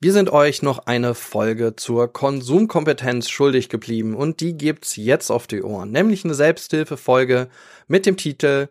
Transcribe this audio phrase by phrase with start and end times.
[0.00, 5.48] Wir sind euch noch eine Folge zur Konsumkompetenz schuldig geblieben und die gibt's jetzt auf
[5.48, 7.48] die Ohren, nämlich eine Selbsthilfefolge
[7.88, 8.68] mit dem Titel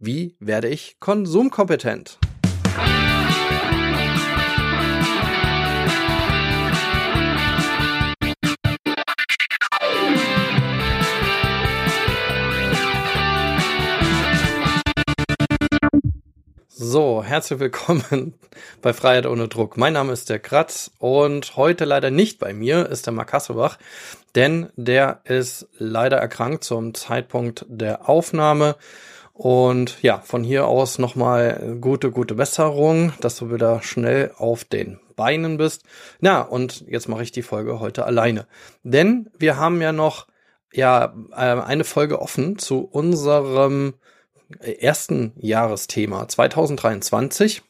[0.00, 2.18] Wie werde ich konsumkompetent?
[16.86, 18.34] So, herzlich willkommen
[18.82, 19.78] bei Freiheit ohne Druck.
[19.78, 23.78] Mein Name ist der Kratz und heute leider nicht bei mir ist der Mark Hasselbach,
[24.34, 28.76] denn der ist leider erkrankt zum Zeitpunkt der Aufnahme.
[29.32, 35.00] Und ja, von hier aus nochmal gute, gute Besserung, dass du wieder schnell auf den
[35.16, 35.84] Beinen bist.
[36.20, 38.46] Na, und jetzt mache ich die Folge heute alleine.
[38.82, 40.26] Denn wir haben ja noch
[40.70, 43.94] ja äh, eine Folge offen zu unserem
[44.60, 47.62] ersten Jahresthema 2023.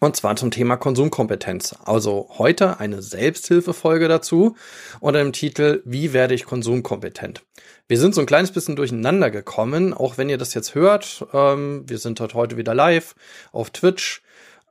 [0.00, 1.76] Und zwar zum Thema Konsumkompetenz.
[1.84, 4.56] Also heute eine Selbsthilfefolge dazu
[4.98, 7.44] unter dem Titel Wie werde ich konsumkompetent?
[7.86, 11.26] Wir sind so ein kleines bisschen durcheinander gekommen, auch wenn ihr das jetzt hört.
[11.32, 13.14] Ähm, wir sind dort heute wieder live
[13.52, 14.22] auf Twitch.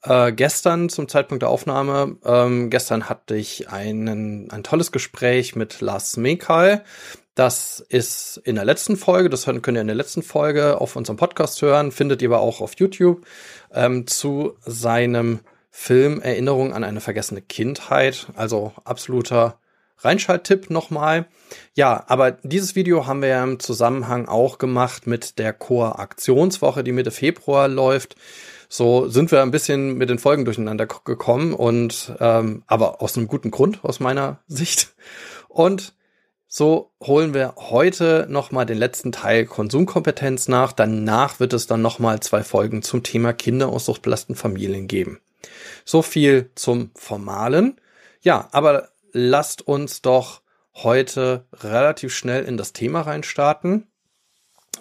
[0.03, 5.79] Äh, gestern zum Zeitpunkt der Aufnahme, ähm, gestern hatte ich einen, ein tolles Gespräch mit
[5.79, 6.83] Lars Mekal.
[7.35, 11.17] Das ist in der letzten Folge, das könnt ihr in der letzten Folge auf unserem
[11.17, 13.25] Podcast hören, findet ihr aber auch auf YouTube
[13.73, 18.27] ähm, zu seinem Film Erinnerung an eine vergessene Kindheit.
[18.35, 19.57] Also absoluter
[19.99, 21.27] Reinschalttipp nochmal.
[21.73, 26.83] Ja, aber dieses Video haben wir ja im Zusammenhang auch gemacht mit der Chor Aktionswoche,
[26.83, 28.15] die Mitte Februar läuft.
[28.67, 33.27] So sind wir ein bisschen mit den Folgen durcheinander gekommen und ähm, aber aus einem
[33.27, 34.93] guten Grund aus meiner Sicht.
[35.47, 35.93] Und
[36.53, 40.73] so holen wir heute nochmal den letzten Teil Konsumkompetenz nach.
[40.73, 45.21] Danach wird es dann nochmal zwei Folgen zum Thema Kinder aus suchtbelasteten Familien geben.
[45.85, 47.79] So viel zum Formalen.
[48.19, 50.41] Ja, aber lasst uns doch
[50.75, 53.87] heute relativ schnell in das Thema reinstarten.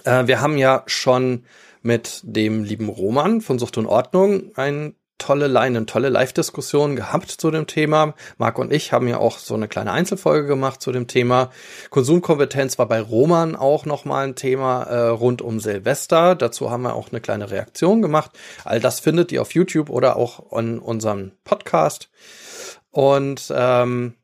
[0.03, 1.45] Äh, wir haben ja schon
[1.83, 7.53] mit dem lieben Roman von Sucht und Ordnung ein tolle Line, tolle Live-Diskussion gehabt zu
[7.53, 8.15] dem Thema.
[8.39, 11.51] Marc und ich haben ja auch so eine kleine Einzelfolge gemacht zu dem Thema.
[11.91, 16.35] Konsumkompetenz war bei Roman auch nochmal ein Thema äh, rund um Silvester.
[16.35, 18.33] Dazu haben wir auch eine kleine Reaktion gemacht.
[18.65, 22.11] All das findet ihr auf YouTube oder auch in unserem Podcast.
[22.91, 24.15] Und ähm,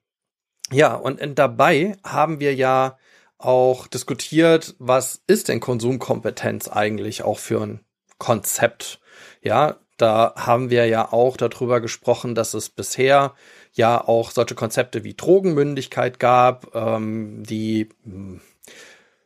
[0.72, 2.98] ja, und dabei haben wir ja
[3.38, 7.80] auch diskutiert, was ist denn Konsumkompetenz eigentlich auch für ein
[8.18, 9.00] Konzept?
[9.42, 13.34] Ja, da haben wir ja auch darüber gesprochen, dass es bisher
[13.72, 17.88] ja auch solche Konzepte wie Drogenmündigkeit gab, ähm, die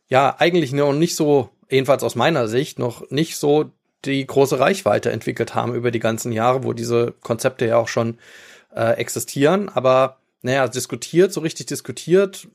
[0.08, 3.70] ja eigentlich noch nicht so, jedenfalls aus meiner Sicht, noch nicht so
[4.04, 8.18] die große Reichweite entwickelt haben über die ganzen Jahre, wo diese Konzepte ja auch schon
[8.74, 9.68] äh, existieren.
[9.68, 12.48] Aber naja, diskutiert, so richtig diskutiert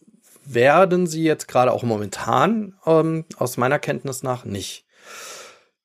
[0.46, 4.86] werden sie jetzt gerade auch momentan ähm, aus meiner Kenntnis nach nicht.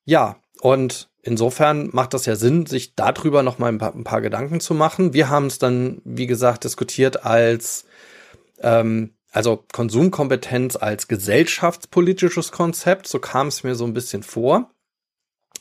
[0.04, 4.20] Ja, und insofern macht das ja Sinn, sich darüber noch mal ein paar, ein paar
[4.20, 5.12] Gedanken zu machen.
[5.12, 7.84] Wir haben es dann, wie gesagt, diskutiert als
[8.60, 13.06] ähm, also Konsumkompetenz als gesellschaftspolitisches Konzept.
[13.06, 14.70] So kam es mir so ein bisschen vor.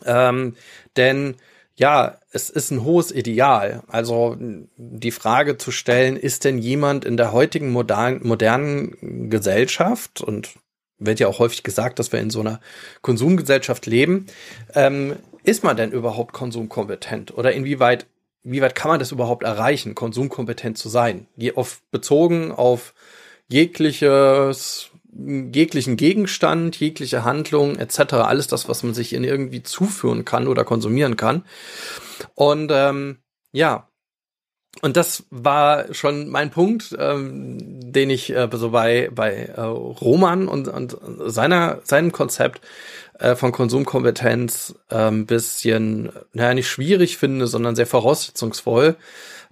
[0.06, 0.56] Ähm,
[0.98, 1.36] denn
[1.76, 3.84] ja, es ist ein hohes Ideal.
[3.88, 10.50] Also die Frage zu stellen, ist denn jemand in der heutigen modernen, modernen Gesellschaft und
[10.98, 12.60] wird ja auch häufig gesagt, dass wir in so einer
[13.02, 14.26] Konsumgesellschaft leben.
[14.76, 15.16] Ähm,
[15.50, 17.36] ist man denn überhaupt konsumkompetent?
[17.36, 18.06] Oder inwieweit,
[18.44, 21.28] inwieweit kann man das überhaupt erreichen, konsumkompetent zu sein?
[21.56, 22.94] Auf, bezogen auf
[23.48, 30.48] jegliches, jeglichen Gegenstand, jegliche Handlung etc., alles das, was man sich in irgendwie zuführen kann
[30.48, 31.44] oder konsumieren kann.
[32.36, 33.18] Und ähm,
[33.52, 33.89] ja,
[34.82, 37.58] und das war schon mein Punkt, ähm,
[37.92, 40.98] den ich äh, so bei bei äh, Roman und, und
[41.28, 42.62] seiner seinem Konzept
[43.20, 48.96] äh, von Konsumkompetenz ein äh, bisschen, naja, nicht schwierig finde, sondern sehr voraussetzungsvoll,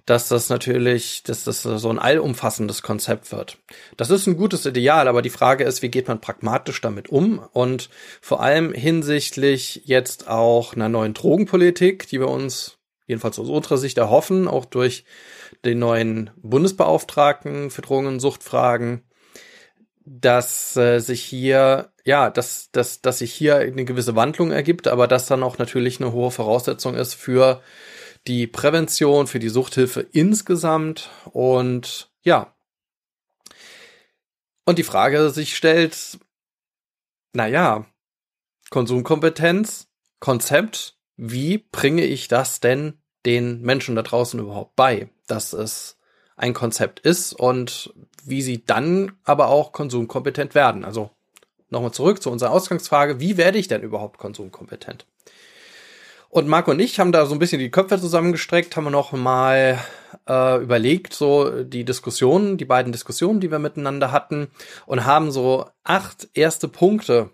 [0.06, 3.58] dass das natürlich, dass das so ein allumfassendes Konzept wird.
[3.98, 7.40] Das ist ein gutes Ideal, aber die Frage ist, wie geht man pragmatisch damit um?
[7.52, 7.90] Und
[8.22, 12.77] vor allem hinsichtlich jetzt auch einer neuen Drogenpolitik, die wir uns
[13.08, 15.04] jedenfalls aus unserer Sicht erhoffen, auch durch
[15.64, 19.02] den neuen Bundesbeauftragten für Drogen- und Suchtfragen,
[20.04, 25.08] dass äh, sich hier, ja, dass, dass, dass sich hier eine gewisse Wandlung ergibt, aber
[25.08, 27.62] dass dann auch natürlich eine hohe Voraussetzung ist für
[28.26, 32.54] die Prävention, für die Suchthilfe insgesamt und ja.
[34.64, 36.18] Und die Frage sich stellt,
[37.32, 37.86] naja,
[38.68, 39.88] Konsumkompetenz,
[40.20, 42.94] Konzept, wie bringe ich das denn
[43.26, 45.98] den Menschen da draußen überhaupt bei, dass es
[46.36, 47.92] ein Konzept ist und
[48.24, 50.84] wie sie dann aber auch konsumkompetent werden.
[50.84, 51.10] Also
[51.68, 55.04] nochmal zurück zu unserer Ausgangsfrage, wie werde ich denn überhaupt konsumkompetent?
[56.30, 59.12] Und Marco und ich haben da so ein bisschen die Köpfe zusammengestreckt, haben wir noch
[59.12, 59.78] mal
[60.28, 64.48] äh, überlegt, so die Diskussionen, die beiden Diskussionen, die wir miteinander hatten,
[64.86, 67.30] und haben so acht erste Punkte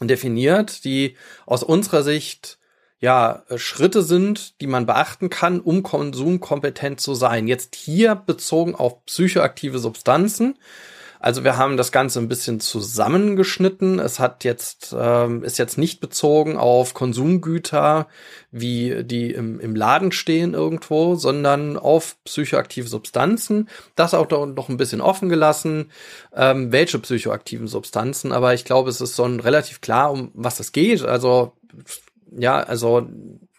[0.00, 1.16] definiert, die
[1.46, 2.59] aus unserer Sicht
[3.00, 7.48] ja Schritte sind, die man beachten kann, um konsumkompetent zu sein.
[7.48, 10.56] Jetzt hier bezogen auf psychoaktive Substanzen
[11.22, 13.98] also wir haben das Ganze ein bisschen zusammengeschnitten.
[13.98, 18.08] Es hat jetzt, ähm, ist jetzt nicht bezogen auf Konsumgüter,
[18.50, 23.68] wie die im, im Laden stehen irgendwo, sondern auf psychoaktive Substanzen.
[23.96, 25.90] Das auch noch ein bisschen offen gelassen,
[26.34, 28.32] ähm, welche psychoaktiven Substanzen.
[28.32, 31.02] Aber ich glaube, es ist so relativ klar, um was es geht.
[31.02, 31.52] Also,
[32.36, 33.08] ja, also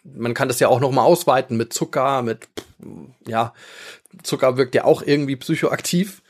[0.04, 2.48] man kann das ja auch noch mal ausweiten mit Zucker, mit,
[3.26, 3.54] ja,
[4.22, 6.22] Zucker wirkt ja auch irgendwie psychoaktiv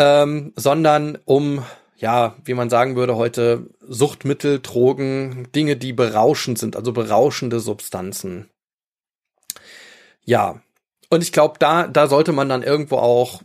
[0.00, 1.62] ähm, sondern um,
[1.96, 8.48] ja, wie man sagen würde heute, Suchtmittel, Drogen, Dinge, die berauschend sind, also berauschende Substanzen.
[10.24, 10.62] Ja,
[11.10, 13.42] und ich glaube, da, da sollte man dann irgendwo auch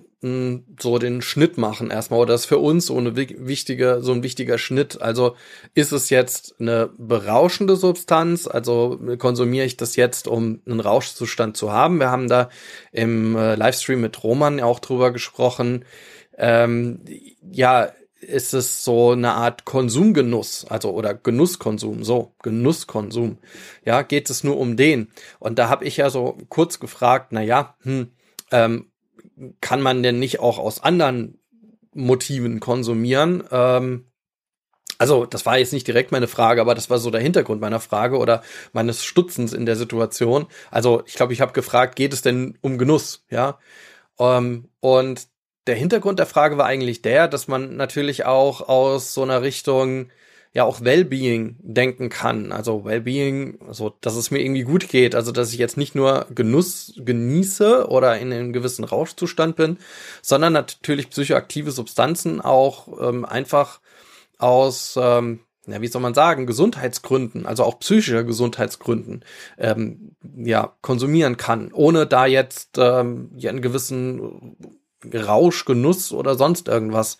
[0.79, 2.19] so den Schnitt machen erstmal.
[2.19, 5.01] Oder das ist für uns so eine wichtige, so ein wichtiger Schnitt.
[5.01, 5.35] Also
[5.73, 8.47] ist es jetzt eine berauschende Substanz?
[8.47, 11.99] Also konsumiere ich das jetzt, um einen Rauschzustand zu haben?
[11.99, 12.49] Wir haben da
[12.91, 15.85] im äh, Livestream mit Roman auch drüber gesprochen
[16.37, 17.01] ähm,
[17.51, 17.91] ja,
[18.21, 23.37] ist es so eine Art Konsumgenuss, also oder Genusskonsum, so Genusskonsum.
[23.85, 25.11] Ja, geht es nur um den?
[25.39, 28.11] Und da habe ich ja so kurz gefragt, na ja, hm,
[28.51, 28.91] ähm,
[29.61, 31.39] kann man denn nicht auch aus anderen
[31.93, 33.43] Motiven konsumieren?
[33.51, 34.11] Ähm,
[34.97, 37.81] also, das war jetzt nicht direkt meine Frage, aber das war so der Hintergrund meiner
[37.81, 40.47] Frage oder meines Stutzens in der Situation.
[40.71, 43.25] Also, ich glaube, ich habe gefragt, geht es denn um Genuss?
[43.29, 43.59] Ja.
[44.19, 45.27] Ähm, und
[45.67, 50.09] der Hintergrund der Frage war eigentlich der, dass man natürlich auch aus so einer Richtung
[50.55, 52.53] ja auch Wellbeing denken kann.
[52.53, 56.27] Also Wellbeing, so dass es mir irgendwie gut geht, also dass ich jetzt nicht nur
[56.33, 59.77] Genuss genieße oder in einem gewissen Rauschzustand bin,
[60.21, 63.81] sondern natürlich psychoaktive Substanzen auch ähm, einfach
[64.37, 69.25] aus ähm, ja, wie soll man sagen, Gesundheitsgründen, also auch psychischer Gesundheitsgründen,
[69.57, 74.55] ähm, ja, konsumieren kann, ohne da jetzt ähm, ja, einen gewissen
[75.11, 77.17] Rausch, Genuss oder sonst irgendwas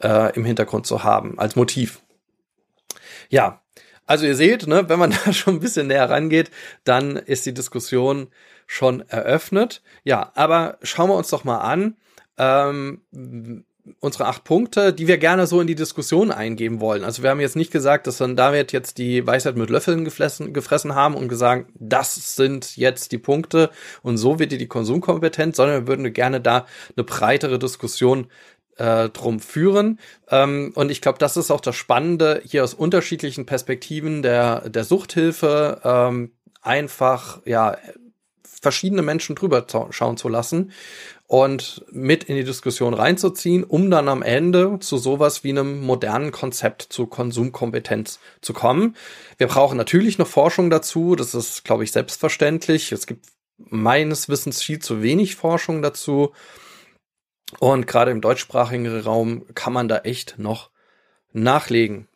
[0.00, 2.01] äh, im Hintergrund zu haben als Motiv.
[3.32, 3.62] Ja,
[4.06, 6.50] also ihr seht, ne, wenn man da schon ein bisschen näher rangeht,
[6.84, 8.28] dann ist die Diskussion
[8.66, 9.82] schon eröffnet.
[10.04, 11.96] Ja, aber schauen wir uns doch mal an,
[12.36, 13.00] ähm,
[14.00, 17.04] unsere acht Punkte, die wir gerne so in die Diskussion eingeben wollen.
[17.04, 20.52] Also wir haben jetzt nicht gesagt, dass dann David jetzt die Weisheit mit Löffeln gefressen,
[20.52, 23.70] gefressen haben und gesagt, das sind jetzt die Punkte
[24.02, 28.28] und so wird die Konsumkompetenz, sondern wir würden gerne da eine breitere Diskussion
[28.76, 29.98] äh, drum führen.
[30.30, 34.84] Ähm, und ich glaube, das ist auch das Spannende, hier aus unterschiedlichen Perspektiven der, der
[34.84, 36.32] Suchthilfe ähm,
[36.62, 37.76] einfach, ja,
[38.62, 40.70] verschiedene Menschen drüber schauen zu lassen
[41.26, 46.30] und mit in die Diskussion reinzuziehen, um dann am Ende zu sowas wie einem modernen
[46.30, 48.96] Konzept zu Konsumkompetenz zu kommen.
[49.38, 52.92] Wir brauchen natürlich noch Forschung dazu, das ist, glaube ich, selbstverständlich.
[52.92, 53.26] Es gibt
[53.58, 56.32] meines Wissens viel zu wenig Forschung dazu.
[57.58, 60.70] Und gerade im deutschsprachigen Raum kann man da echt noch
[61.32, 62.08] nachlegen.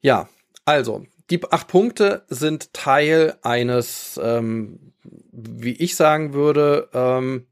[0.00, 0.28] Ja,
[0.64, 4.90] also, die acht Punkte sind Teil eines ähm,
[5.32, 7.46] wie ich sagen würde, ähm,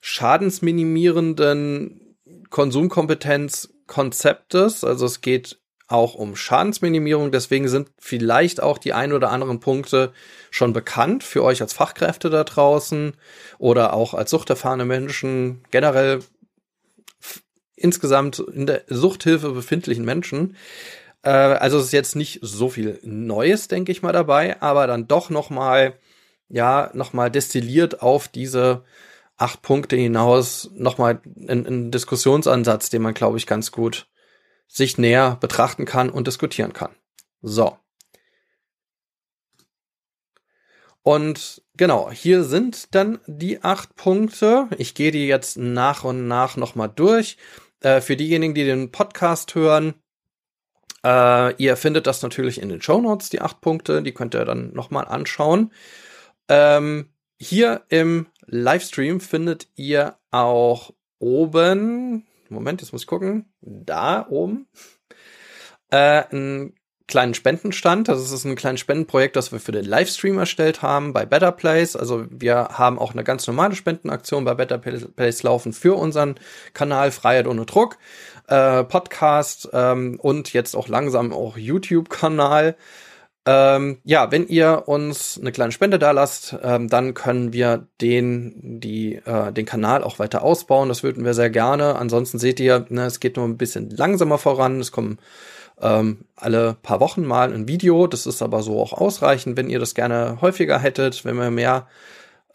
[0.00, 2.16] schadensminimierenden
[2.50, 4.84] Konsumkompetenzkonzeptes.
[4.84, 7.32] Also es geht auch um Schadensminimierung.
[7.32, 10.12] Deswegen sind vielleicht auch die ein oder anderen Punkte
[10.50, 13.14] schon bekannt für euch als Fachkräfte da draußen
[13.58, 16.20] oder auch als suchterfahrene Menschen, generell
[17.76, 20.56] insgesamt in der Suchthilfe befindlichen Menschen.
[21.22, 25.06] Äh, also es ist jetzt nicht so viel Neues, denke ich mal, dabei, aber dann
[25.06, 25.94] doch noch mal
[26.48, 28.84] ja nochmal destilliert auf diese
[29.36, 34.06] acht Punkte hinaus nochmal ein, ein Diskussionsansatz, den man, glaube ich, ganz gut
[34.66, 36.94] sich näher betrachten kann und diskutieren kann.
[37.42, 37.78] So.
[41.02, 44.68] Und genau, hier sind dann die acht Punkte.
[44.76, 47.36] Ich gehe die jetzt nach und nach nochmal durch.
[47.80, 49.94] Äh, für diejenigen, die den Podcast hören,
[51.04, 54.02] äh, ihr findet das natürlich in den Show Notes, die acht Punkte.
[54.02, 55.72] Die könnt ihr dann nochmal anschauen.
[56.48, 64.66] Ähm, hier im Livestream findet ihr auch oben, Moment, jetzt muss ich gucken, da oben,
[65.90, 66.74] äh, einen
[67.08, 68.08] kleinen Spendenstand.
[68.08, 71.96] Das ist ein kleines Spendenprojekt, das wir für den Livestream erstellt haben bei Better Place.
[71.96, 76.34] Also wir haben auch eine ganz normale Spendenaktion bei Better Place laufen für unseren
[76.74, 77.98] Kanal Freiheit ohne Druck,
[78.48, 82.76] äh, Podcast ähm, und jetzt auch langsam auch YouTube-Kanal.
[83.48, 88.80] Ähm, ja, wenn ihr uns eine kleine Spende da lasst, ähm, dann können wir den,
[88.80, 90.88] die, äh, den Kanal auch weiter ausbauen.
[90.88, 91.94] Das würden wir sehr gerne.
[91.94, 94.80] Ansonsten seht ihr, ne, es geht nur ein bisschen langsamer voran.
[94.80, 95.18] Es kommen
[95.80, 98.08] ähm, alle paar Wochen mal ein Video.
[98.08, 101.86] Das ist aber so auch ausreichend, wenn ihr das gerne häufiger hättet, wenn wir mehr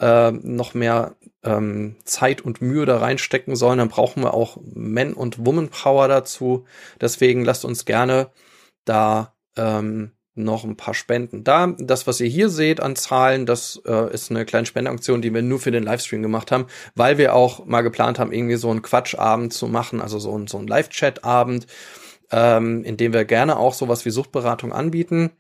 [0.01, 5.13] äh, noch mehr ähm, Zeit und Mühe da reinstecken sollen, dann brauchen wir auch Men-
[5.13, 6.65] und Woman-Power dazu.
[7.00, 8.29] Deswegen lasst uns gerne
[8.83, 10.12] da ähm,
[10.43, 11.67] noch ein paar Spenden da.
[11.77, 15.41] Das, was ihr hier seht an Zahlen, das äh, ist eine kleine Spendeaktion, die wir
[15.41, 18.81] nur für den Livestream gemacht haben, weil wir auch mal geplant haben, irgendwie so einen
[18.81, 21.67] Quatschabend zu machen, also so so ein Live-Chat-Abend,
[22.31, 25.31] ähm, in dem wir gerne auch sowas wie Suchtberatung anbieten.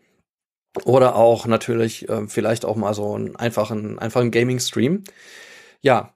[0.85, 5.03] Oder auch natürlich äh, vielleicht auch mal so einen einfachen, einfachen Gaming-Stream.
[5.81, 6.13] Ja,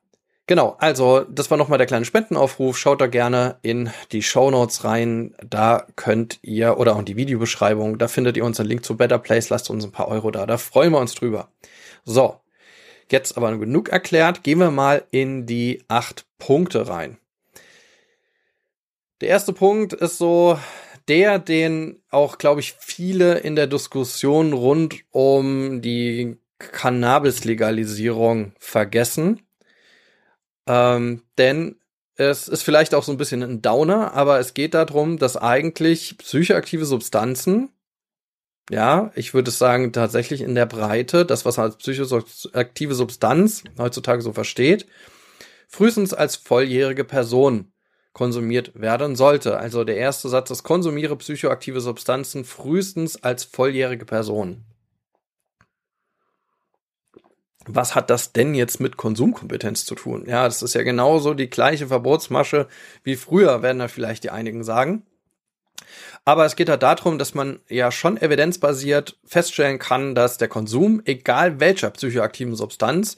[0.47, 2.77] Genau, also das war nochmal der kleine Spendenaufruf.
[2.77, 5.33] Schaut da gerne in die Show Notes rein.
[5.43, 9.17] Da könnt ihr, oder auch in die Videobeschreibung, da findet ihr unseren Link zu Better
[9.17, 9.49] Place.
[9.49, 10.45] Lasst uns ein paar Euro da.
[10.45, 11.49] Da freuen wir uns drüber.
[12.03, 12.39] So,
[13.11, 14.43] jetzt aber genug erklärt.
[14.43, 17.17] Gehen wir mal in die acht Punkte rein.
[19.21, 20.59] Der erste Punkt ist so
[21.07, 29.41] der, den auch, glaube ich, viele in der Diskussion rund um die Cannabis-Legalisierung vergessen.
[30.67, 31.79] Ähm, denn
[32.15, 36.17] es ist vielleicht auch so ein bisschen ein Downer, aber es geht darum, dass eigentlich
[36.17, 37.69] psychoaktive Substanzen,
[38.69, 44.21] ja, ich würde sagen, tatsächlich in der Breite, das, was man als psychoaktive Substanz heutzutage
[44.21, 44.87] so versteht,
[45.67, 47.73] frühestens als volljährige Person
[48.13, 49.57] konsumiert werden sollte.
[49.57, 54.63] Also der erste Satz ist, konsumiere psychoaktive Substanzen frühestens als volljährige Person
[57.67, 60.25] was hat das denn jetzt mit Konsumkompetenz zu tun?
[60.27, 62.67] Ja, das ist ja genauso die gleiche Verbotsmasche
[63.03, 65.03] wie früher, werden da vielleicht die einigen sagen.
[66.27, 71.01] Aber es geht halt darum, dass man ja schon evidenzbasiert feststellen kann, dass der Konsum,
[71.05, 73.17] egal welcher psychoaktiven Substanz,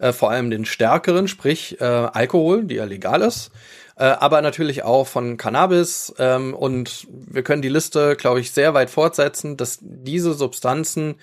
[0.00, 3.52] äh, vor allem den stärkeren, sprich äh, Alkohol, die ja legal ist,
[3.98, 8.72] äh, aber natürlich auch von Cannabis ähm, und wir können die Liste, glaube ich, sehr
[8.72, 11.16] weit fortsetzen, dass diese Substanzen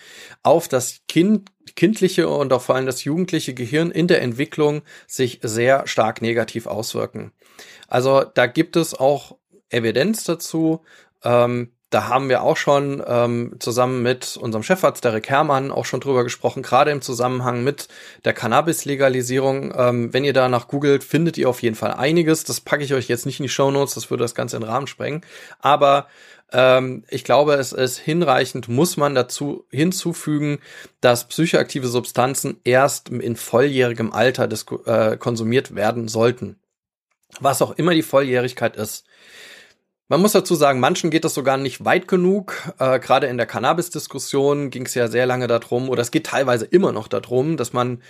[0.43, 5.39] auf das Kind kindliche und auch vor allem das jugendliche Gehirn in der Entwicklung sich
[5.41, 7.31] sehr stark negativ auswirken.
[7.87, 9.37] Also da gibt es auch
[9.69, 10.81] Evidenz dazu.
[11.23, 16.01] Ähm, da haben wir auch schon ähm, zusammen mit unserem Chefarzt Derek Herrmann auch schon
[16.01, 17.87] drüber gesprochen, gerade im Zusammenhang mit
[18.25, 19.73] der Cannabis-Legalisierung.
[19.73, 22.43] Ähm, wenn ihr danach googelt, findet ihr auf jeden Fall einiges.
[22.43, 24.63] Das packe ich euch jetzt nicht in die Show Notes, das würde das Ganze in
[24.63, 25.21] den Rahmen sprengen.
[25.59, 26.07] Aber
[26.51, 30.59] ähm, ich glaube, es ist hinreichend, muss man dazu hinzufügen,
[30.99, 36.59] dass psychoaktive Substanzen erst in volljährigem Alter des, äh, konsumiert werden sollten.
[37.39, 39.05] Was auch immer die Volljährigkeit ist.
[40.07, 42.71] Man muss dazu sagen, manchen geht das sogar nicht weit genug.
[42.77, 46.65] Äh, Gerade in der Cannabis-Diskussion ging es ja sehr lange darum, oder es geht teilweise
[46.65, 48.03] immer noch darum, dass man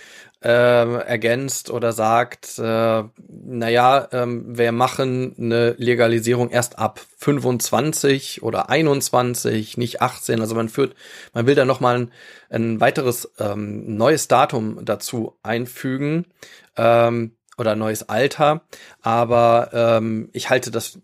[0.44, 8.68] äh, ergänzt oder sagt, äh, naja, ähm, wir machen eine Legalisierung erst ab 25 oder
[8.68, 10.42] 21, nicht 18.
[10.42, 10.94] Also man führt,
[11.32, 12.10] man will da nochmal ein,
[12.50, 16.26] ein weiteres ähm, neues Datum dazu einfügen.
[16.76, 18.62] Ähm, oder neues Alter,
[19.00, 20.98] aber ähm, ich halte das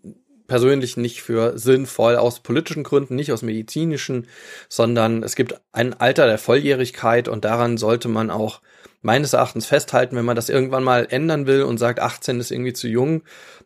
[0.53, 4.27] persönlich nicht für sinnvoll aus politischen Gründen, nicht aus medizinischen,
[4.69, 8.61] sondern es gibt ein Alter der Volljährigkeit und daran sollte man auch
[9.01, 12.73] meines Erachtens festhalten, wenn man das irgendwann mal ändern will und sagt, 18 ist irgendwie
[12.73, 13.23] zu jung,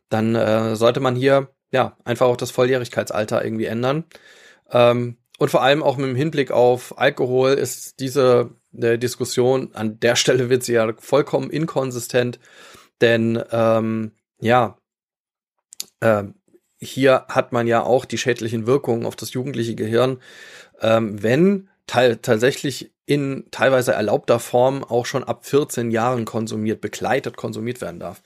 [0.07, 4.05] dann äh, sollte man hier ja einfach auch das Volljährigkeitsalter irgendwie ändern.
[4.71, 9.99] Ähm, und vor allem auch mit dem Hinblick auf Alkohol ist diese äh, Diskussion an
[9.99, 12.39] der Stelle wird sie ja vollkommen inkonsistent,
[13.01, 14.77] denn ähm, ja,
[15.99, 16.23] äh,
[16.79, 20.19] hier hat man ja auch die schädlichen Wirkungen auf das jugendliche Gehirn,
[20.81, 27.79] ähm, wenn tatsächlich in teilweise erlaubter Form auch schon ab 14 Jahren konsumiert, begleitet konsumiert
[27.79, 28.21] werden darf.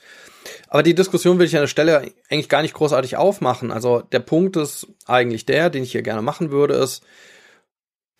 [0.67, 3.71] Aber die Diskussion will ich an der Stelle eigentlich gar nicht großartig aufmachen.
[3.71, 7.03] Also der Punkt ist eigentlich der, den ich hier gerne machen würde, ist,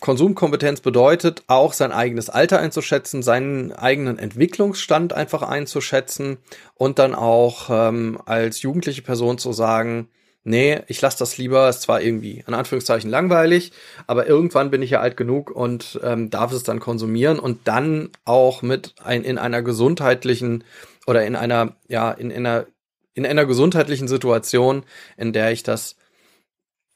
[0.02, 6.38] Konsumkompetenz bedeutet auch sein eigenes Alter einzuschätzen, seinen eigenen Entwicklungsstand einfach einzuschätzen
[6.74, 10.10] und dann auch ähm, als jugendliche Person zu sagen,
[10.44, 13.72] nee, ich lasse das lieber, ist zwar irgendwie in Anführungszeichen langweilig,
[14.08, 18.10] aber irgendwann bin ich ja alt genug und ähm, darf es dann konsumieren und dann
[18.26, 20.64] auch mit ein, in einer gesundheitlichen
[21.08, 22.68] oder in einer, ja, in, in einer,
[23.14, 24.84] in einer gesundheitlichen Situation,
[25.18, 25.96] in der ich das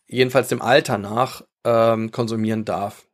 [0.07, 3.05] jedenfalls dem Alter nach ähm, konsumieren darf.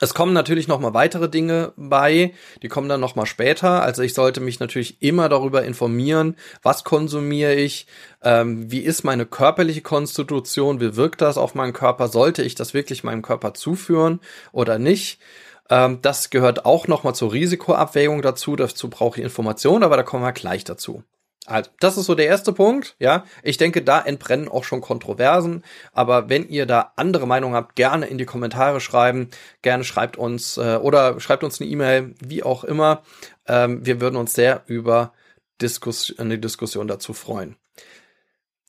[0.00, 2.32] Es kommen natürlich noch mal weitere Dinge bei,
[2.62, 3.82] die kommen dann noch mal später.
[3.82, 7.86] Also ich sollte mich natürlich immer darüber informieren, was konsumiere ich,
[8.22, 12.74] ähm, wie ist meine körperliche Konstitution, wie wirkt das auf meinen Körper, sollte ich das
[12.74, 14.20] wirklich meinem Körper zuführen
[14.50, 15.20] oder nicht.
[15.68, 18.56] Ähm, das gehört auch noch mal zur Risikoabwägung dazu.
[18.56, 21.04] Dazu brauche ich Informationen, aber da kommen wir gleich dazu.
[21.46, 23.24] Also, das ist so der erste Punkt, ja.
[23.42, 25.64] Ich denke, da entbrennen auch schon Kontroversen.
[25.92, 29.28] Aber wenn ihr da andere Meinungen habt, gerne in die Kommentare schreiben.
[29.60, 33.02] Gerne schreibt uns äh, oder schreibt uns eine E-Mail, wie auch immer.
[33.48, 35.12] Ähm, wir würden uns sehr über
[35.60, 37.56] Diskus eine Diskussion dazu freuen.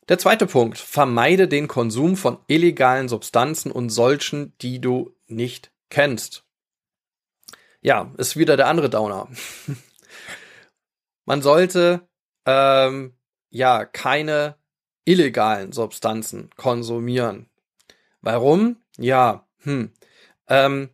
[0.09, 0.79] Der zweite Punkt.
[0.79, 6.43] Vermeide den Konsum von illegalen Substanzen und solchen, die du nicht kennst.
[7.81, 9.27] Ja, ist wieder der andere Downer.
[11.25, 12.07] Man sollte
[12.45, 13.15] ähm,
[13.49, 14.55] ja keine
[15.05, 17.49] illegalen Substanzen konsumieren.
[18.21, 18.77] Warum?
[18.97, 19.91] Ja, hm.
[20.47, 20.89] Ähm,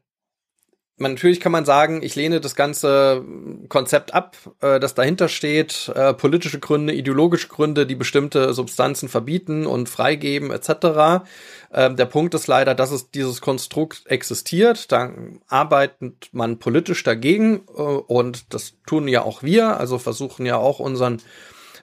[1.00, 3.24] man, natürlich kann man sagen, ich lehne das ganze
[3.70, 9.66] Konzept ab, äh, das dahinter steht, äh, politische Gründe, ideologische Gründe, die bestimmte Substanzen verbieten
[9.66, 11.26] und freigeben etc.
[11.72, 14.92] Äh, der Punkt ist leider, dass es dieses Konstrukt existiert.
[14.92, 15.12] Da
[15.48, 20.80] arbeitet man politisch dagegen äh, und das tun ja auch wir, also versuchen ja auch
[20.80, 21.22] unseren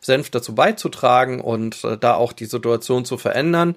[0.00, 3.76] Senf dazu beizutragen und äh, da auch die Situation zu verändern.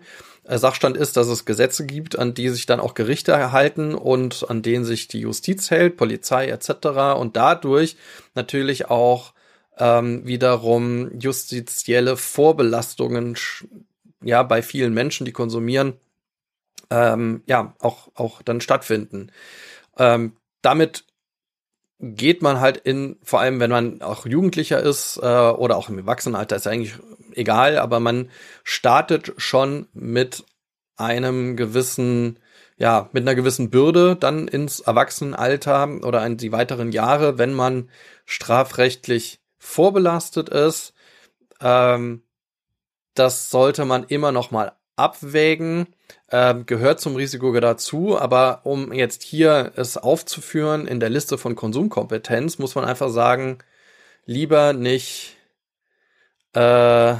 [0.57, 4.61] Sachstand ist, dass es Gesetze gibt, an die sich dann auch Gerichte erhalten und an
[4.61, 7.17] denen sich die Justiz hält, Polizei etc.
[7.17, 7.97] und dadurch
[8.33, 9.33] natürlich auch
[9.77, 13.35] ähm, wiederum justizielle Vorbelastungen
[14.23, 15.93] ja bei vielen Menschen, die konsumieren,
[16.89, 19.31] ähm, ja auch auch dann stattfinden.
[19.97, 21.05] Ähm, damit
[21.99, 25.99] geht man halt in, vor allem wenn man auch Jugendlicher ist äh, oder auch im
[25.99, 26.93] Erwachsenenalter, ist eigentlich
[27.33, 28.29] egal, aber man
[28.63, 30.43] startet schon mit
[30.95, 32.39] einem gewissen,
[32.77, 37.89] ja, mit einer gewissen Bürde dann ins Erwachsenenalter oder in die weiteren Jahre, wenn man
[38.25, 40.93] strafrechtlich vorbelastet ist.
[41.61, 42.23] Ähm,
[43.13, 45.87] das sollte man immer noch mal abwägen
[46.31, 51.55] ähm, gehört zum Risiko dazu, aber um jetzt hier es aufzuführen in der Liste von
[51.55, 53.59] Konsumkompetenz, muss man einfach sagen,
[54.25, 55.37] lieber nicht,
[56.53, 57.15] äh,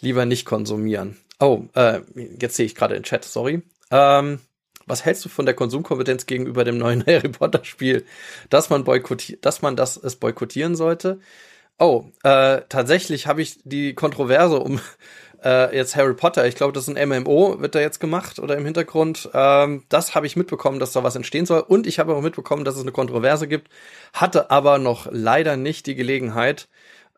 [0.00, 1.16] lieber nicht konsumieren.
[1.38, 3.62] Oh, äh, jetzt sehe ich gerade den Chat, sorry.
[3.90, 4.40] Ähm,
[4.86, 8.04] was hältst du von der Konsumkompetenz gegenüber dem neuen Harry Potter Spiel,
[8.48, 11.20] dass man boykottiert, dass man das es boykottieren sollte?
[11.78, 14.80] Oh, äh, tatsächlich habe ich die Kontroverse um
[15.44, 18.56] äh, jetzt Harry Potter, ich glaube, das ist ein MMO, wird da jetzt gemacht oder
[18.56, 19.30] im Hintergrund.
[19.32, 21.60] Ähm, das habe ich mitbekommen, dass da was entstehen soll.
[21.60, 23.70] Und ich habe auch mitbekommen, dass es eine Kontroverse gibt,
[24.12, 26.68] hatte aber noch leider nicht die Gelegenheit,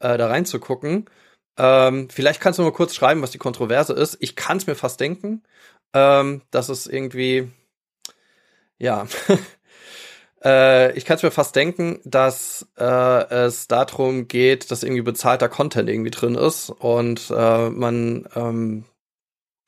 [0.02, 1.06] äh, da reinzugucken.
[1.58, 4.16] Ähm, vielleicht kannst du mal kurz schreiben, was die Kontroverse ist.
[4.20, 5.42] Ich kann es mir fast denken,
[5.94, 7.50] ähm, dass es irgendwie,
[8.78, 9.06] ja,
[10.44, 15.48] Äh, ich kann es mir fast denken, dass äh, es darum geht, dass irgendwie bezahlter
[15.48, 18.84] Content irgendwie drin ist und äh, man, ähm,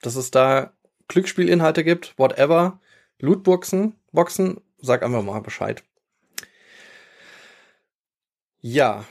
[0.03, 0.73] dass es da
[1.09, 2.81] Glücksspielinhalte gibt, whatever,
[3.21, 5.85] Lootboxen, Boxen, sag einfach mal Bescheid.
[8.61, 9.05] Ja.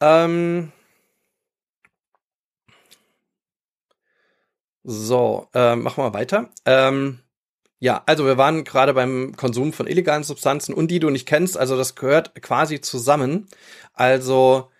[0.00, 0.72] Ähm,
[4.84, 6.50] so, äh, machen wir weiter.
[6.64, 7.20] Ähm,
[7.78, 11.58] ja, also wir waren gerade beim Konsum von illegalen Substanzen und die du nicht kennst,
[11.58, 13.48] also das gehört quasi zusammen.
[13.92, 14.70] Also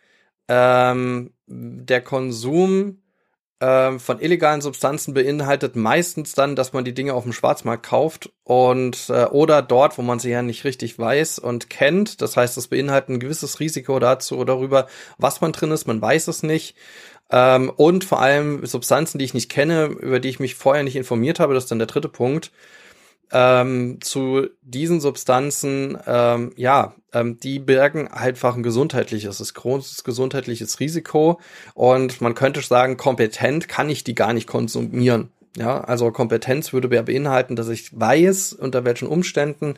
[0.48, 3.02] ähm, der Konsum
[3.60, 8.30] ähm, von illegalen Substanzen beinhaltet meistens dann, dass man die Dinge auf dem Schwarzmarkt kauft
[8.44, 12.20] und äh, oder dort, wo man sie ja nicht richtig weiß und kennt.
[12.20, 14.86] Das heißt, es beinhaltet ein gewisses Risiko dazu oder darüber,
[15.18, 15.86] was man drin ist.
[15.86, 16.76] Man weiß es nicht.
[17.30, 20.96] Ähm, und vor allem Substanzen, die ich nicht kenne, über die ich mich vorher nicht
[20.96, 21.54] informiert habe.
[21.54, 22.52] Das ist dann der dritte Punkt
[23.32, 30.80] ähm, zu diesen Substanzen, ähm, ja, ähm, die bergen einfach ein gesundheitliches, ist großes gesundheitliches
[30.80, 31.40] Risiko
[31.74, 35.30] und man könnte sagen, kompetent kann ich die gar nicht konsumieren.
[35.56, 39.74] Ja, also Kompetenz würde beinhalten, dass ich weiß, unter welchen Umständen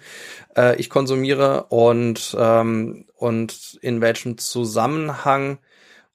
[0.56, 5.58] äh, ich konsumiere und, ähm, und in welchem Zusammenhang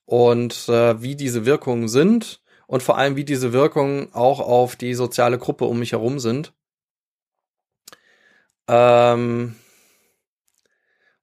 [0.05, 4.93] und äh, wie diese Wirkungen sind und vor allem, wie diese Wirkungen auch auf die
[4.95, 6.51] soziale Gruppe um mich herum sind.
[8.67, 9.55] Ähm,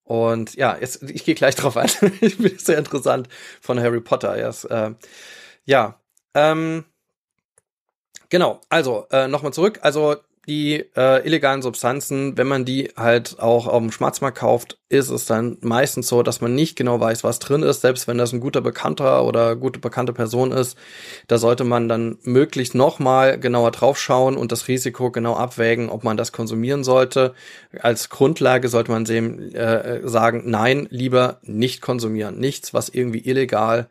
[0.04, 1.88] und ja, jetzt, ich gehe gleich drauf ein.
[2.20, 3.28] ich bin sehr interessant
[3.60, 4.36] von Harry Potter.
[4.36, 4.92] Yes, äh,
[5.64, 6.00] ja,
[6.34, 6.84] ähm,
[8.28, 8.60] genau.
[8.68, 9.78] Also äh, nochmal zurück.
[9.82, 10.16] Also
[10.50, 15.24] die äh, illegalen Substanzen, wenn man die halt auch auf dem Schwarzmarkt kauft, ist es
[15.24, 18.40] dann meistens so, dass man nicht genau weiß, was drin ist, selbst wenn das ein
[18.40, 20.76] guter Bekannter oder gute bekannte Person ist.
[21.28, 26.16] Da sollte man dann möglichst nochmal genauer draufschauen und das Risiko genau abwägen, ob man
[26.16, 27.32] das konsumieren sollte.
[27.80, 32.40] Als Grundlage sollte man sehen, äh, sagen, nein, lieber nicht konsumieren.
[32.40, 33.88] Nichts, was irgendwie illegal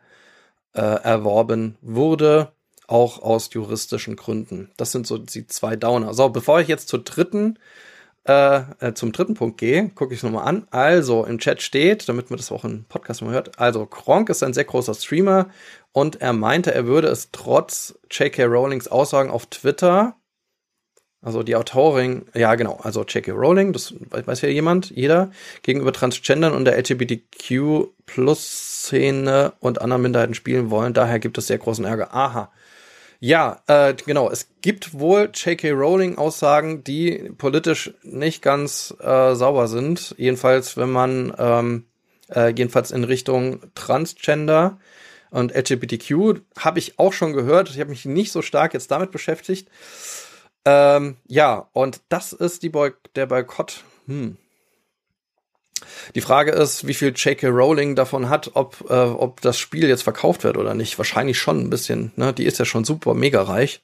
[0.74, 2.52] äh, erworben wurde
[2.90, 4.70] auch aus juristischen Gründen.
[4.76, 6.14] Das sind so die zwei Downer.
[6.14, 7.58] So, bevor ich jetzt zur dritten,
[8.24, 10.66] äh, äh, zum dritten Punkt gehe, gucke ich es nochmal an.
[10.70, 14.42] Also, im Chat steht, damit man das auch im Podcast mal hört, also Kronk ist
[14.42, 15.48] ein sehr großer Streamer
[15.92, 18.44] und er meinte, er würde es trotz J.K.
[18.44, 20.16] Rowlings Aussagen auf Twitter,
[21.22, 23.32] also die Autorin, ja genau, also J.K.
[23.32, 25.30] Rowling, das weiß ja jemand, jeder,
[25.62, 30.94] gegenüber Transgendern und der LGBTQ-Plus-Szene und anderen Minderheiten spielen wollen.
[30.94, 32.14] Daher gibt es sehr großen Ärger.
[32.14, 32.50] Aha.
[33.22, 34.30] Ja, äh, genau.
[34.30, 35.72] Es gibt wohl J.K.
[35.72, 40.14] Rowling-Aussagen, die politisch nicht ganz äh, sauber sind.
[40.16, 41.84] Jedenfalls, wenn man ähm,
[42.34, 44.78] äh, jedenfalls in Richtung Transgender
[45.30, 47.68] und LGBTQ habe ich auch schon gehört.
[47.68, 49.68] Ich habe mich nicht so stark jetzt damit beschäftigt.
[50.64, 53.84] Ähm, ja, und das ist die Boy der Boykott.
[54.06, 54.38] Hm.
[56.14, 57.48] Die Frage ist, wie viel J.K.
[57.48, 60.98] Rowling davon hat, ob, äh, ob das Spiel jetzt verkauft wird oder nicht.
[60.98, 62.12] Wahrscheinlich schon ein bisschen.
[62.16, 62.32] Ne?
[62.32, 63.82] Die ist ja schon super mega reich.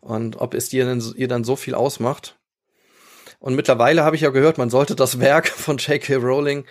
[0.00, 2.36] Und ob es ihr, denn, ihr dann so viel ausmacht.
[3.40, 6.16] Und mittlerweile habe ich ja gehört, man sollte das Werk von J.K.
[6.16, 6.64] Rowling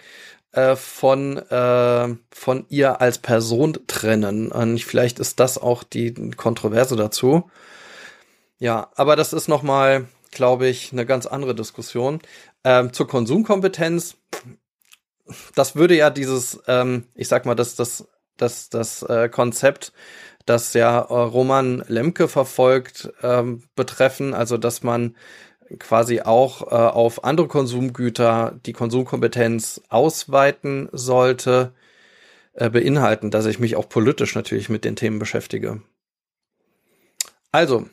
[0.51, 4.51] äh, von, äh, von ihr als Person trennen.
[4.51, 7.49] Und vielleicht ist das auch die Kontroverse dazu.
[8.60, 12.20] Ja, aber das ist nochmal, glaube ich, eine ganz andere Diskussion.
[12.63, 14.18] Ähm, zur Konsumkompetenz,
[15.56, 19.94] das würde ja dieses, ähm, ich sag mal, das, das, das, das äh, Konzept,
[20.46, 25.16] das ja äh, Roman Lemke verfolgt, ähm, betreffen, also dass man
[25.80, 31.74] quasi auch äh, auf andere Konsumgüter die Konsumkompetenz ausweiten sollte,
[32.54, 35.82] äh, beinhalten, dass ich mich auch politisch natürlich mit den Themen beschäftige.
[37.52, 37.90] Also,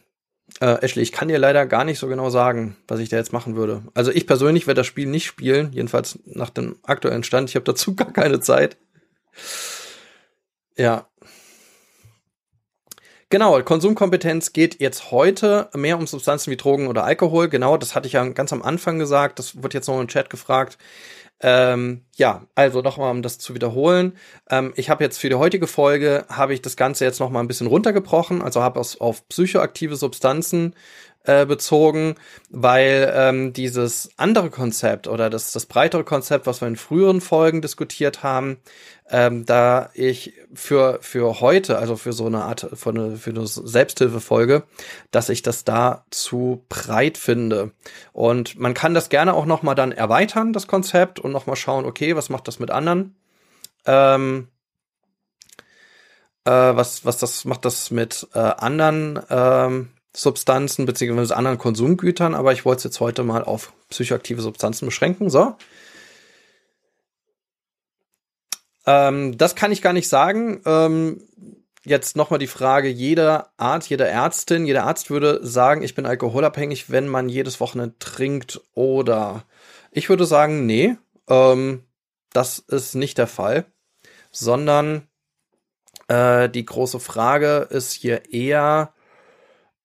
[0.60, 3.32] äh, Ashley, ich kann dir leider gar nicht so genau sagen, was ich da jetzt
[3.32, 3.82] machen würde.
[3.94, 7.50] Also ich persönlich werde das Spiel nicht spielen, jedenfalls nach dem aktuellen Stand.
[7.50, 8.76] Ich habe dazu gar keine Zeit.
[10.76, 11.06] Ja.
[13.30, 17.48] Genau, Konsumkompetenz geht jetzt heute mehr um Substanzen wie Drogen oder Alkohol.
[17.48, 19.40] Genau, das hatte ich ja ganz am Anfang gesagt.
[19.40, 20.78] Das wird jetzt noch im Chat gefragt.
[21.46, 24.16] Ähm, ja, also nochmal, um das zu wiederholen.
[24.48, 27.48] Ähm, ich habe jetzt für die heutige Folge, habe ich das Ganze jetzt nochmal ein
[27.48, 30.74] bisschen runtergebrochen, also habe es auf psychoaktive Substanzen
[31.24, 32.16] äh, bezogen,
[32.50, 37.62] weil ähm, dieses andere Konzept oder das, das breitere Konzept, was wir in früheren Folgen
[37.62, 38.58] diskutiert haben,
[39.08, 43.46] ähm, da ich für, für heute, also für so eine Art, für eine, für eine
[43.46, 44.64] Selbsthilfefolge,
[45.10, 47.72] dass ich das da zu breit finde.
[48.12, 52.16] Und man kann das gerne auch nochmal dann erweitern, das Konzept, und nochmal schauen, okay,
[52.16, 53.16] was macht das mit anderen?
[53.86, 54.48] Ähm,
[56.44, 62.52] äh, was, was das macht das mit äh, anderen ähm, Substanzen beziehungsweise anderen Konsumgütern, aber
[62.52, 65.28] ich wollte es jetzt heute mal auf psychoaktive Substanzen beschränken.
[65.28, 65.56] So.
[68.86, 70.62] Ähm, das kann ich gar nicht sagen.
[70.66, 71.22] Ähm,
[71.84, 76.90] jetzt nochmal die Frage, jeder Arzt, jeder Ärztin, jeder Arzt würde sagen, ich bin alkoholabhängig,
[76.90, 79.44] wenn man jedes Wochenende trinkt oder
[79.90, 80.96] ich würde sagen, nee,
[81.28, 81.84] ähm,
[82.32, 83.66] das ist nicht der Fall,
[84.30, 85.08] sondern
[86.08, 88.93] äh, die große Frage ist hier eher,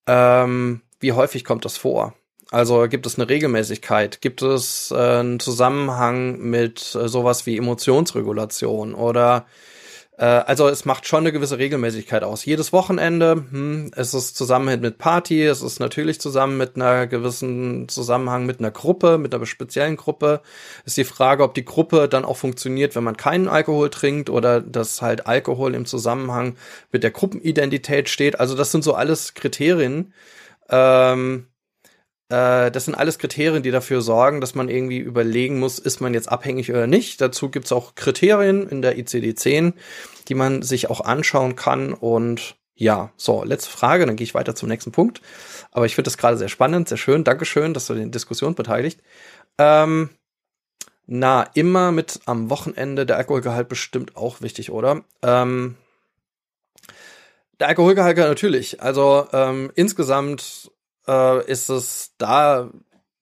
[0.10, 2.16] ähm, wie häufig kommt das vor?
[2.52, 4.22] Also gibt es eine Regelmäßigkeit?
[4.22, 8.96] Gibt es äh, einen Zusammenhang mit äh, sowas wie Emotionsregulation?
[8.96, 9.46] Oder
[10.26, 12.44] also es macht schon eine gewisse Regelmäßigkeit aus.
[12.44, 17.88] Jedes Wochenende, hm, es ist zusammen mit Party, es ist natürlich zusammen mit einer gewissen
[17.88, 20.42] Zusammenhang mit einer Gruppe, mit einer speziellen Gruppe.
[20.84, 24.60] Ist die Frage, ob die Gruppe dann auch funktioniert, wenn man keinen Alkohol trinkt oder
[24.60, 26.56] dass halt Alkohol im Zusammenhang
[26.92, 28.40] mit der Gruppenidentität steht.
[28.40, 30.14] Also das sind so alles Kriterien.
[30.70, 31.59] Ähm, äh,
[32.30, 36.32] das sind alles Kriterien, die dafür sorgen, dass man irgendwie überlegen muss, ist man jetzt
[36.32, 37.20] abhängig oder nicht.
[37.22, 39.74] Dazu gibt's auch Kriterien in der ICD-10,
[40.28, 41.92] die man sich auch anschauen kann.
[41.92, 45.22] Und ja, so, letzte Frage, dann gehe ich weiter zum nächsten Punkt.
[45.72, 47.24] Aber ich finde das gerade sehr spannend, sehr schön.
[47.24, 49.02] Dankeschön, dass du der Diskussion beteiligt.
[49.58, 50.10] Ähm,
[51.08, 55.04] na, immer mit am Wochenende der Alkoholgehalt bestimmt auch wichtig, oder?
[55.24, 55.78] Ähm,
[57.60, 58.84] der Alkoholgehalt natürlich.
[58.84, 60.72] Also ähm, insgesamt
[61.10, 62.70] äh, ist es da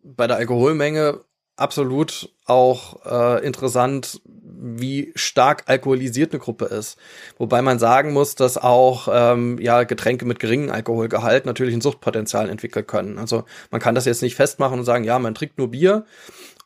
[0.04, 1.22] bei der Alkoholmenge
[1.56, 6.98] absolut auch äh, interessant, wie stark alkoholisiert eine Gruppe ist.
[7.38, 12.50] Wobei man sagen muss, dass auch ähm, ja Getränke mit geringem Alkoholgehalt natürlich ein Suchtpotenzial
[12.50, 13.18] entwickeln können.
[13.18, 16.06] Also man kann das jetzt nicht festmachen und sagen, ja, man trinkt nur Bier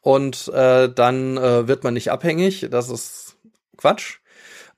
[0.01, 2.67] und äh, dann äh, wird man nicht abhängig.
[2.69, 3.37] Das ist
[3.77, 4.20] Quatsch.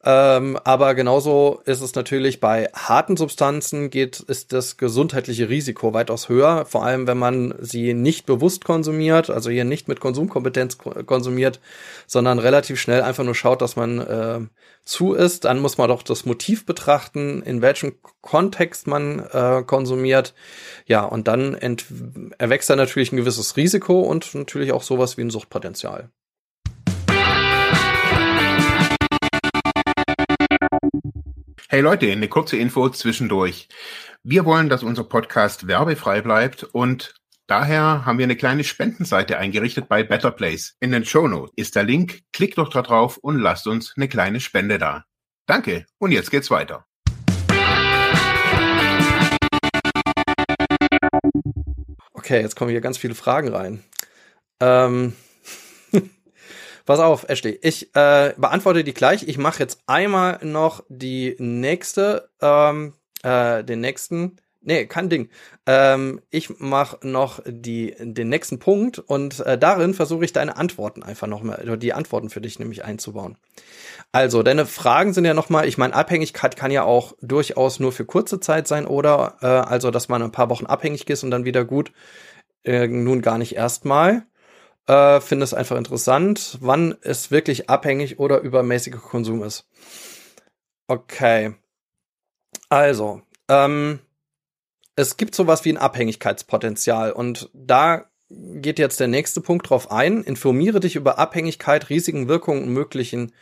[0.05, 6.27] Ähm, aber genauso ist es natürlich bei harten Substanzen geht, ist das gesundheitliche Risiko weitaus
[6.27, 6.65] höher.
[6.65, 11.61] Vor allem, wenn man sie nicht bewusst konsumiert, also hier nicht mit Konsumkompetenz konsumiert,
[12.05, 14.39] sondern relativ schnell einfach nur schaut, dass man äh,
[14.83, 15.45] zu ist.
[15.45, 20.33] Dann muss man doch das Motiv betrachten, in welchem Kontext man äh, konsumiert.
[20.85, 21.55] Ja, und dann
[22.37, 26.09] erwächst da natürlich ein gewisses Risiko und natürlich auch sowas wie ein Suchtpotenzial.
[31.73, 33.67] Hey Leute, eine kurze Info zwischendurch.
[34.21, 37.15] Wir wollen, dass unser Podcast werbefrei bleibt und
[37.47, 40.75] daher haben wir eine kleine Spendenseite eingerichtet bei Better Place.
[40.81, 42.21] In den Show Notes ist der Link.
[42.31, 45.05] Klickt doch da drauf und lasst uns eine kleine Spende da.
[45.47, 46.85] Danke und jetzt geht's weiter.
[52.13, 53.83] Okay, jetzt kommen hier ganz viele Fragen rein.
[54.59, 55.13] Ähm
[56.85, 59.27] Pass auf, Ashley, ich äh, beantworte die gleich.
[59.27, 62.93] Ich mache jetzt einmal noch die nächste, ähm,
[63.23, 64.35] äh, den nächsten.
[64.65, 65.29] Nee, kein Ding.
[65.65, 71.03] Ähm, ich mache noch die, den nächsten Punkt und äh, darin versuche ich deine Antworten
[71.03, 73.37] einfach noch mal, die Antworten für dich nämlich einzubauen.
[74.11, 78.05] Also, deine Fragen sind ja nochmal, ich meine, Abhängigkeit kann ja auch durchaus nur für
[78.05, 79.37] kurze Zeit sein, oder?
[79.41, 81.93] Äh, also, dass man ein paar Wochen abhängig ist und dann wieder gut.
[82.63, 84.25] Äh, nun gar nicht erstmal
[84.87, 89.67] äh, finde es einfach interessant, wann es wirklich abhängig oder übermäßiger Konsum ist.
[90.87, 91.55] Okay.
[92.69, 93.99] Also, ähm,
[94.95, 100.23] es gibt sowas wie ein Abhängigkeitspotenzial und da geht jetzt der nächste Punkt drauf ein.
[100.23, 103.33] Informiere dich über Abhängigkeit, Risiken, Wirkungen möglichen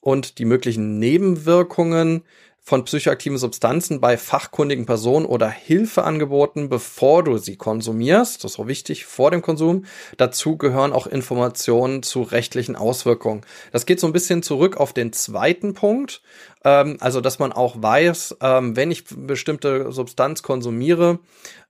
[0.00, 2.24] und die möglichen Nebenwirkungen
[2.66, 8.42] von psychoaktiven Substanzen bei fachkundigen Personen oder Hilfeangeboten, bevor du sie konsumierst.
[8.42, 9.84] Das ist auch wichtig vor dem Konsum.
[10.16, 13.42] Dazu gehören auch Informationen zu rechtlichen Auswirkungen.
[13.70, 16.22] Das geht so ein bisschen zurück auf den zweiten Punkt.
[16.64, 21.18] Ähm, also, dass man auch weiß, ähm, wenn ich bestimmte Substanz konsumiere,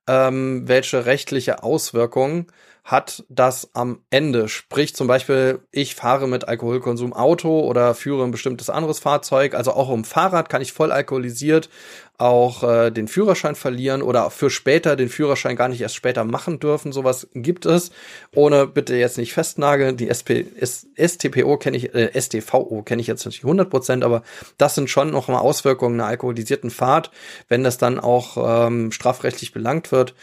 [0.07, 2.47] ähm, welche rechtliche Auswirkungen
[2.85, 4.49] hat das am Ende.
[4.49, 9.55] Sprich zum Beispiel, ich fahre mit Alkoholkonsum Auto oder führe ein bestimmtes anderes Fahrzeug.
[9.55, 11.71] Also auch um Fahrrad kann ich voll alkoholisiert
[12.17, 16.61] auch äh, den Führerschein verlieren oder für später den Führerschein gar nicht erst später machen
[16.61, 16.93] dürfen.
[16.93, 17.91] Sowas gibt es.
[18.35, 19.97] Ohne bitte jetzt nicht festnageln.
[19.97, 24.23] Die SP, S, STPO kenne ich, äh, STVO kenne ich jetzt nicht 100 Prozent, aber
[24.59, 27.11] das sind schon noch mal Auswirkungen einer alkoholisierten Fahrt,
[27.49, 30.15] wenn das dann auch ähm, strafrechtlich belangt wird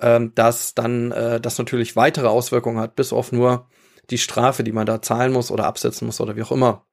[0.00, 3.68] ähm, dass dann äh, das natürlich weitere Auswirkungen hat, bis auf nur
[4.10, 6.86] die Strafe, die man da zahlen muss oder absetzen muss oder wie auch immer.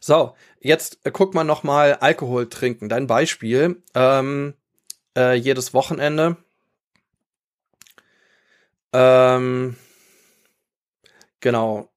[0.00, 2.88] So, jetzt äh, guck mal noch mal Alkohol trinken.
[2.88, 4.54] Dein Beispiel ähm,
[5.16, 6.36] äh, jedes Wochenende.
[8.92, 9.76] Ähm,
[11.40, 11.90] genau.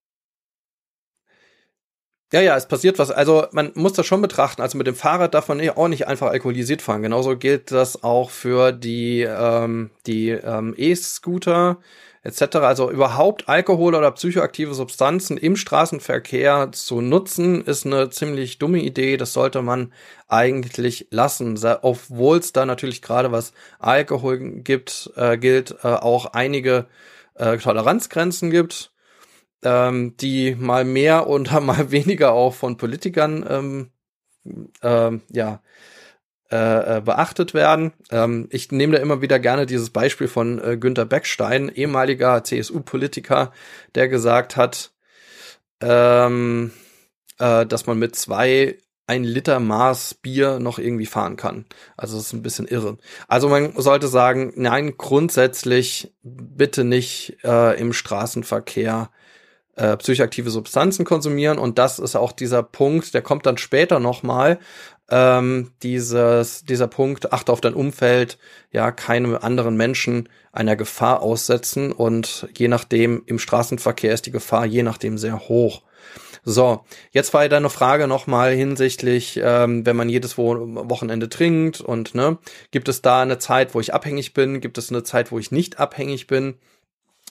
[2.34, 3.12] Ja, ja, es passiert was.
[3.12, 4.62] Also man muss das schon betrachten.
[4.62, 7.02] Also mit dem Fahrrad darf man auch nicht einfach alkoholisiert fahren.
[7.02, 11.78] Genauso gilt das auch für die ähm, die ähm, E-Scooter
[12.24, 12.58] etc.
[12.58, 19.17] Also überhaupt Alkohol oder psychoaktive Substanzen im Straßenverkehr zu nutzen, ist eine ziemlich dumme Idee.
[19.17, 19.91] Das sollte man
[20.30, 26.86] eigentlich lassen, obwohl es da natürlich gerade was Alkohol gibt, äh, gilt, äh, auch einige
[27.36, 28.91] äh, Toleranzgrenzen gibt
[29.63, 33.91] ähm, die mal mehr und mal weniger auch von Politikern ähm,
[34.82, 35.62] ähm, ja,
[36.52, 37.93] äh, äh, beachtet werden.
[38.10, 43.54] Ähm, ich nehme da immer wieder gerne dieses Beispiel von äh, Günter Beckstein, ehemaliger CSU-Politiker,
[43.95, 44.91] der gesagt hat,
[45.80, 46.71] ähm,
[47.39, 51.65] äh, dass man mit zwei ein Liter Maß Bier noch irgendwie fahren kann.
[51.95, 52.97] Also das ist ein bisschen irre.
[53.28, 59.10] Also man sollte sagen, nein, grundsätzlich bitte nicht äh, im Straßenverkehr
[59.76, 64.60] äh, psychoaktive Substanzen konsumieren und das ist auch dieser Punkt, der kommt dann später nochmal,
[65.10, 68.38] ähm, dieses, dieser Punkt, achte auf dein Umfeld,
[68.72, 74.66] ja, keine anderen Menschen einer Gefahr aussetzen und je nachdem im Straßenverkehr ist die Gefahr
[74.66, 75.84] je nachdem sehr hoch.
[76.44, 82.16] So, jetzt war ja deine Frage nochmal hinsichtlich, ähm, wenn man jedes Wochenende trinkt und
[82.16, 82.40] ne,
[82.72, 84.60] gibt es da eine Zeit, wo ich abhängig bin?
[84.60, 86.56] Gibt es eine Zeit, wo ich nicht abhängig bin?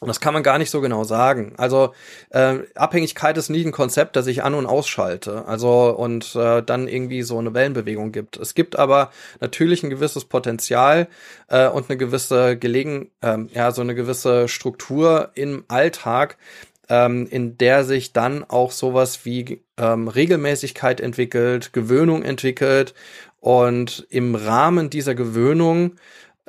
[0.01, 1.53] Und das kann man gar nicht so genau sagen.
[1.59, 1.93] Also
[2.31, 5.45] äh, Abhängigkeit ist nie ein Konzept, das ich an und ausschalte.
[5.47, 8.39] Also und äh, dann irgendwie so eine Wellenbewegung gibt.
[8.39, 9.11] Es gibt aber
[9.41, 11.07] natürlich ein gewisses Potenzial
[11.49, 16.39] äh, und eine gewisse Gelegen, äh, ja so eine gewisse Struktur im Alltag,
[16.89, 22.95] ähm, in der sich dann auch sowas wie ähm, Regelmäßigkeit entwickelt, Gewöhnung entwickelt
[23.41, 25.97] und im Rahmen dieser Gewöhnung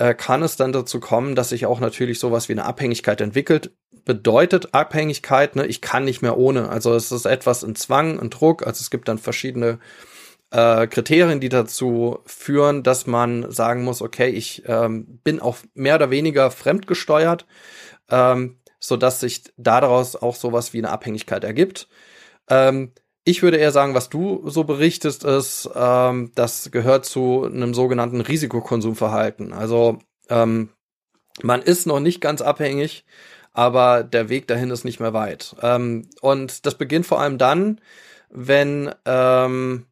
[0.02, 3.72] äh, kann es dann dazu kommen, dass sich auch natürlich sowas wie eine Abhängigkeit entwickelt.
[4.04, 6.70] Bedeutet Abhängigkeit, ne, ich kann nicht mehr ohne.
[6.70, 8.66] Also es ist etwas in Zwang, in Druck.
[8.66, 9.78] Also es gibt dann verschiedene
[10.50, 15.96] äh, Kriterien, die dazu führen, dass man sagen muss, okay, ich ähm, bin auch mehr
[15.96, 17.46] oder weniger fremdgesteuert,
[18.10, 21.88] ähm, so sich daraus auch sowas wie eine Abhängigkeit ergibt.
[22.50, 27.74] Ähm, ich würde eher sagen, was du so berichtest, ist, ähm, das gehört zu einem
[27.74, 29.54] sogenannten Risikokonsumverhalten.
[29.54, 30.70] Also ähm,
[31.44, 33.06] man ist noch nicht ganz abhängig,
[33.54, 35.56] aber der Weg dahin ist nicht mehr weit.
[35.62, 37.80] Ähm, und das beginnt vor allem dann,
[38.30, 39.86] wenn ähm,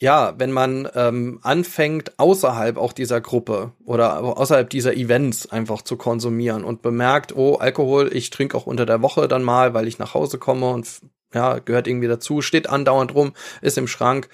[0.00, 5.96] ja, wenn man ähm, anfängt, außerhalb auch dieser Gruppe oder außerhalb dieser Events einfach zu
[5.96, 10.00] konsumieren und bemerkt, oh, Alkohol, ich trinke auch unter der Woche dann mal, weil ich
[10.00, 10.88] nach Hause komme und
[11.34, 14.28] ja, gehört irgendwie dazu, steht andauernd rum, ist im Schrank.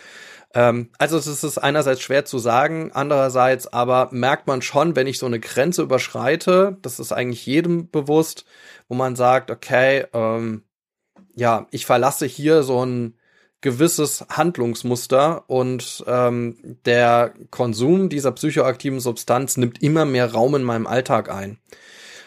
[0.55, 5.19] Ähm, also es ist einerseits schwer zu sagen, andererseits aber merkt man schon, wenn ich
[5.19, 8.45] so eine Grenze überschreite, das ist eigentlich jedem bewusst,
[8.89, 10.63] wo man sagt, okay, ähm,
[11.35, 13.15] ja, ich verlasse hier so ein
[13.61, 20.87] gewisses Handlungsmuster und ähm, der Konsum dieser psychoaktiven Substanz nimmt immer mehr Raum in meinem
[20.87, 21.59] Alltag ein.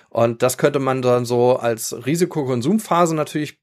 [0.09, 3.60] Und das könnte man dann so als Risikokonsumphase natürlich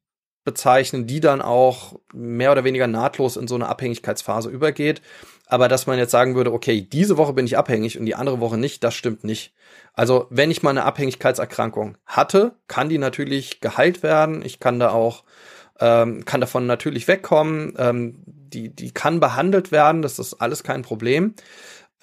[0.48, 5.02] bezeichnen, die dann auch mehr oder weniger nahtlos in so eine Abhängigkeitsphase übergeht.
[5.46, 8.40] Aber dass man jetzt sagen würde, okay, diese Woche bin ich abhängig und die andere
[8.40, 9.54] Woche nicht, das stimmt nicht.
[9.92, 14.42] Also wenn ich mal eine Abhängigkeitserkrankung hatte, kann die natürlich geheilt werden.
[14.42, 15.24] Ich kann da auch,
[15.80, 17.74] ähm, kann davon natürlich wegkommen.
[17.76, 21.34] Ähm, die, die kann behandelt werden, das ist alles kein Problem.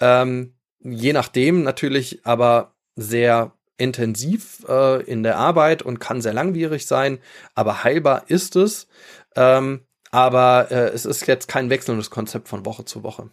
[0.00, 6.86] Ähm, je nachdem natürlich aber sehr intensiv äh, in der Arbeit und kann sehr langwierig
[6.86, 7.18] sein,
[7.54, 8.88] aber heilbar ist es.
[9.34, 13.30] Ähm, aber äh, es ist jetzt kein wechselndes Konzept von Woche zu Woche.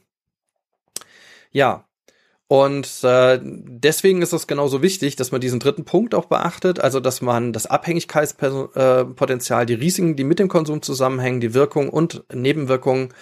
[1.52, 1.86] Ja,
[2.48, 7.00] und äh, deswegen ist es genauso wichtig, dass man diesen dritten Punkt auch beachtet, also
[7.00, 13.14] dass man das Abhängigkeitspotenzial, die Risiken, die mit dem Konsum zusammenhängen, die Wirkung und Nebenwirkungen,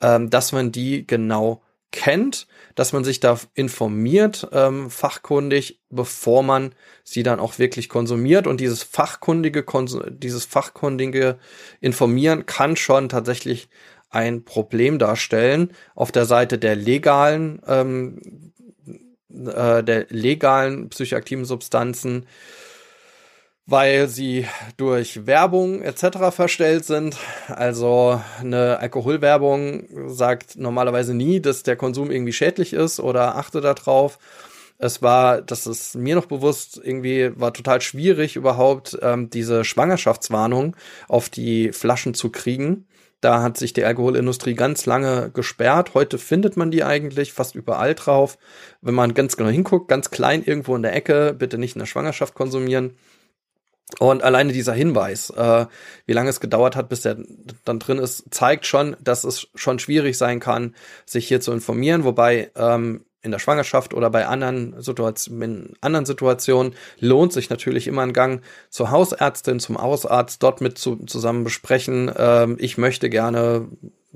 [0.00, 1.62] äh, dass man die genau
[1.94, 8.48] kennt, dass man sich da informiert, ähm, fachkundig, bevor man sie dann auch wirklich konsumiert.
[8.48, 9.64] Und dieses fachkundige,
[10.10, 11.38] dieses fachkundige
[11.80, 13.68] Informieren kann schon tatsächlich
[14.10, 18.52] ein Problem darstellen auf der Seite der legalen, ähm,
[19.28, 22.26] äh, der legalen psychoaktiven Substanzen
[23.66, 24.46] weil sie
[24.76, 26.30] durch Werbung etc.
[26.30, 27.16] verstellt sind.
[27.48, 34.18] Also eine Alkoholwerbung sagt normalerweise nie, dass der Konsum irgendwie schädlich ist oder achte darauf.
[34.78, 40.76] Es war, das ist mir noch bewusst, irgendwie war total schwierig überhaupt ähm, diese Schwangerschaftswarnung
[41.08, 42.86] auf die Flaschen zu kriegen.
[43.24, 45.94] Da hat sich die Alkoholindustrie ganz lange gesperrt.
[45.94, 48.36] Heute findet man die eigentlich fast überall drauf.
[48.82, 51.86] Wenn man ganz genau hinguckt, ganz klein irgendwo in der Ecke, bitte nicht in der
[51.86, 52.98] Schwangerschaft konsumieren.
[53.98, 55.66] Und alleine dieser Hinweis, äh,
[56.06, 57.18] wie lange es gedauert hat, bis der
[57.64, 60.74] dann drin ist, zeigt schon, dass es schon schwierig sein kann,
[61.06, 62.04] sich hier zu informieren.
[62.04, 67.86] Wobei ähm, in der Schwangerschaft oder bei anderen Situationen, in anderen Situationen lohnt sich natürlich
[67.86, 72.12] immer ein Gang zur Hausärztin, zum Hausarzt, dort mit zu, zusammen besprechen.
[72.16, 73.66] Ähm, ich möchte gerne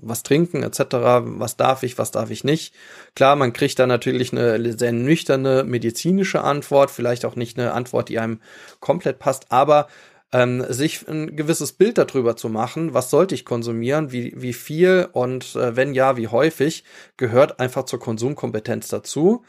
[0.00, 0.80] was trinken etc.
[1.22, 2.74] Was darf ich, was darf ich nicht?
[3.14, 8.08] Klar, man kriegt da natürlich eine sehr nüchterne medizinische Antwort, vielleicht auch nicht eine Antwort,
[8.08, 8.40] die einem
[8.80, 9.88] komplett passt, aber
[10.32, 15.08] ähm, sich ein gewisses Bild darüber zu machen, was sollte ich konsumieren, wie, wie viel
[15.12, 16.84] und äh, wenn ja, wie häufig,
[17.16, 19.44] gehört einfach zur Konsumkompetenz dazu.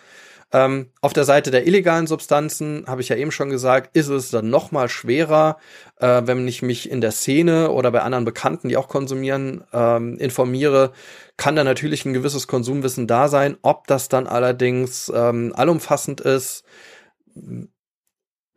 [0.51, 4.31] Ähm, auf der Seite der illegalen Substanzen, habe ich ja eben schon gesagt, ist es
[4.31, 5.57] dann noch mal schwerer,
[5.97, 10.17] äh, wenn ich mich in der Szene oder bei anderen Bekannten, die auch konsumieren, ähm,
[10.17, 10.91] informiere,
[11.38, 13.57] kann da natürlich ein gewisses Konsumwissen da sein.
[13.62, 16.63] Ob das dann allerdings ähm, allumfassend ist,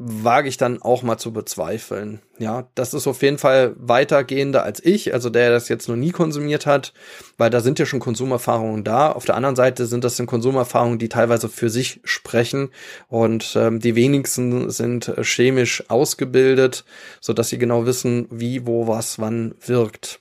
[0.04, 2.20] wage ich dann auch mal zu bezweifeln.
[2.38, 6.10] Ja, das ist auf jeden Fall weitergehender als ich, also der das jetzt noch nie
[6.10, 6.92] konsumiert hat,
[7.38, 9.12] weil da sind ja schon Konsumerfahrungen da.
[9.12, 12.70] Auf der anderen Seite sind das dann Konsumerfahrungen, die teilweise für sich sprechen
[13.08, 16.84] und ähm, die wenigsten sind chemisch ausgebildet,
[17.20, 20.20] so dass sie genau wissen, wie, wo, was, wann wirkt.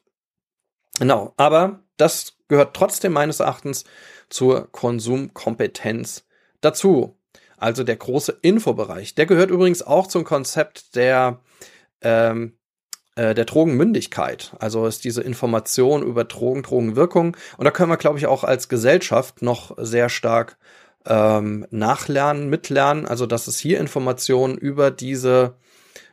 [0.99, 3.85] Genau, aber das gehört trotzdem meines Erachtens
[4.29, 6.25] zur Konsumkompetenz
[6.61, 7.17] dazu
[7.61, 9.15] also der große Infobereich.
[9.15, 11.39] Der gehört übrigens auch zum Konzept der,
[12.01, 12.57] ähm,
[13.15, 14.53] äh, der Drogenmündigkeit.
[14.59, 17.37] Also ist diese Information über Drogen, Drogenwirkung.
[17.57, 20.57] Und da können wir, glaube ich, auch als Gesellschaft noch sehr stark
[21.05, 23.05] ähm, nachlernen, mitlernen.
[23.05, 25.55] Also dass es hier Informationen über diese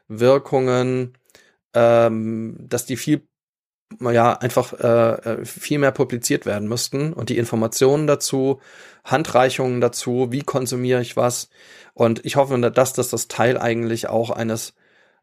[0.07, 1.19] Wirkungen
[1.75, 3.27] ähm, dass die viel
[4.01, 8.61] ja einfach äh, äh, viel mehr publiziert werden müssten und die Informationen dazu,
[9.05, 11.49] Handreichungen dazu, wie konsumiere ich was.
[11.95, 14.75] Und ich hoffe, dass das das Teil eigentlich auch eines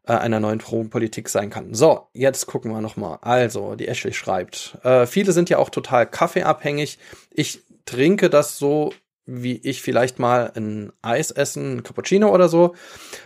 [0.06, 1.74] äh, einer neuen Politik sein kann.
[1.74, 3.18] So, jetzt gucken wir noch mal.
[3.22, 6.98] Also, die Ashley schreibt, äh, viele sind ja auch total kaffeeabhängig.
[7.30, 8.92] Ich trinke das so
[9.26, 12.74] wie ich vielleicht mal ein Eis essen, ein Cappuccino oder so.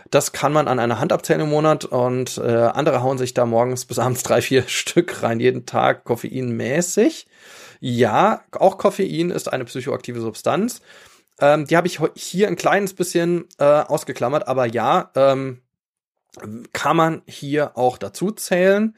[0.09, 3.45] Das kann man an einer Hand abzählen im Monat und äh, andere hauen sich da
[3.45, 7.27] morgens bis abends drei, vier Stück rein, jeden Tag koffeinmäßig.
[7.79, 10.81] Ja, auch Koffein ist eine psychoaktive Substanz.
[11.39, 15.61] Ähm, die habe ich hier ein kleines bisschen äh, ausgeklammert, aber ja, ähm,
[16.73, 18.95] kann man hier auch dazu zählen.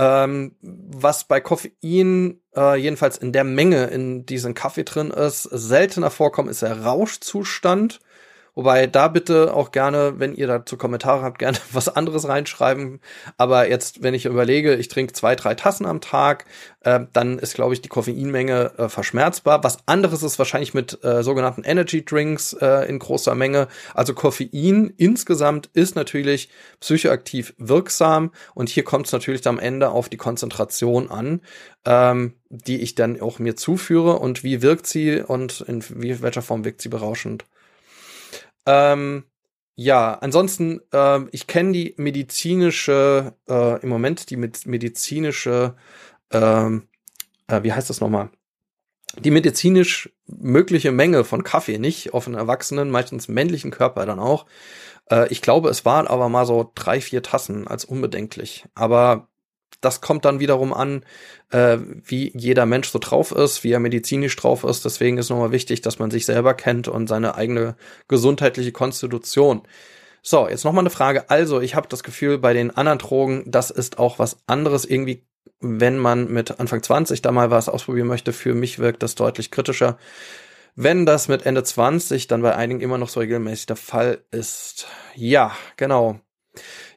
[0.00, 6.10] Ähm, was bei Koffein äh, jedenfalls in der Menge in diesem Kaffee drin ist, seltener
[6.10, 8.00] vorkommt, ist der Rauschzustand.
[8.54, 13.00] Wobei da bitte auch gerne, wenn ihr dazu Kommentare habt, gerne was anderes reinschreiben.
[13.36, 16.46] Aber jetzt, wenn ich überlege, ich trinke zwei, drei Tassen am Tag,
[16.82, 19.62] äh, dann ist, glaube ich, die Koffeinmenge äh, verschmerzbar.
[19.64, 23.68] Was anderes ist wahrscheinlich mit äh, sogenannten Energy Drinks äh, in großer Menge.
[23.94, 26.48] Also Koffein insgesamt ist natürlich
[26.80, 31.40] psychoaktiv wirksam und hier kommt es natürlich am Ende auf die Konzentration an,
[31.84, 35.84] ähm, die ich dann auch mir zuführe und wie wirkt sie und in
[36.22, 37.44] welcher Form wirkt sie berauschend.
[38.66, 39.24] Ähm,
[39.76, 45.74] ja, ansonsten, äh, ich kenne die medizinische, äh, im Moment die medizinische,
[46.30, 46.88] ähm,
[47.46, 48.30] äh, wie heißt das nochmal?
[49.18, 54.46] Die medizinisch mögliche Menge von Kaffee nicht auf einen Erwachsenen, meistens männlichen Körper dann auch.
[55.10, 58.66] Äh, ich glaube, es waren aber mal so drei, vier Tassen als unbedenklich.
[58.74, 59.29] Aber
[59.80, 61.04] das kommt dann wiederum an,
[61.50, 64.84] äh, wie jeder Mensch so drauf ist, wie er medizinisch drauf ist.
[64.84, 67.76] Deswegen ist nochmal wichtig, dass man sich selber kennt und seine eigene
[68.08, 69.62] gesundheitliche Konstitution.
[70.22, 71.30] So, jetzt nochmal eine Frage.
[71.30, 74.84] Also, ich habe das Gefühl, bei den anderen Drogen, das ist auch was anderes.
[74.84, 75.26] Irgendwie,
[75.60, 79.50] wenn man mit Anfang 20 da mal was ausprobieren möchte, für mich wirkt das deutlich
[79.50, 79.96] kritischer.
[80.76, 84.86] Wenn das mit Ende 20 dann bei einigen immer noch so regelmäßig der Fall ist.
[85.14, 86.20] Ja, genau.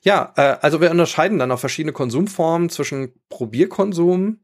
[0.03, 4.39] Ja, äh, also wir unterscheiden dann auch verschiedene Konsumformen zwischen Probierkonsum,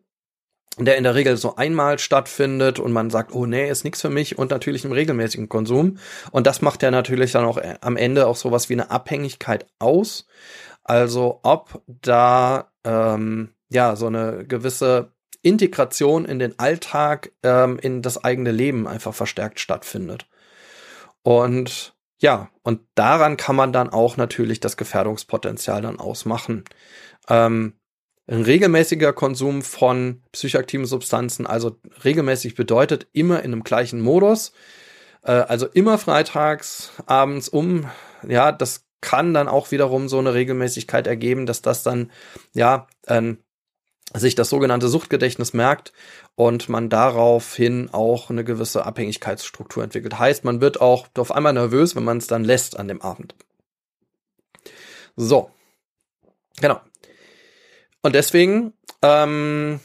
[0.78, 4.10] der in der Regel so einmal stattfindet und man sagt, oh nee, ist nichts für
[4.10, 5.98] mich und natürlich im regelmäßigen Konsum.
[6.32, 9.68] Und das macht ja natürlich dann auch äh, am Ende auch sowas wie eine Abhängigkeit
[9.80, 10.26] aus.
[10.84, 18.24] Also ob da ähm, ja so eine gewisse Integration in den Alltag, ähm, in das
[18.24, 20.28] eigene Leben einfach verstärkt stattfindet.
[21.22, 26.66] Und ja, und daran kann man dann auch natürlich das Gefährdungspotenzial dann ausmachen.
[27.30, 27.74] Ähm,
[28.28, 34.52] ein regelmäßiger Konsum von psychoaktiven Substanzen, also regelmäßig bedeutet immer in einem gleichen Modus,
[35.24, 37.90] äh, also immer freitags abends um,
[38.28, 42.12] ja, das kann dann auch wiederum so eine Regelmäßigkeit ergeben, dass das dann
[42.54, 43.40] ja ein
[44.14, 45.94] sich das sogenannte Suchtgedächtnis merkt
[46.36, 50.18] und man daraufhin auch eine gewisse Abhängigkeitsstruktur entwickelt.
[50.18, 53.36] Heißt, man wird auch auf einmal nervös, wenn man es dann lässt an dem Abend.
[55.16, 55.52] So,
[56.60, 56.80] genau.
[58.02, 59.80] Und deswegen ähm,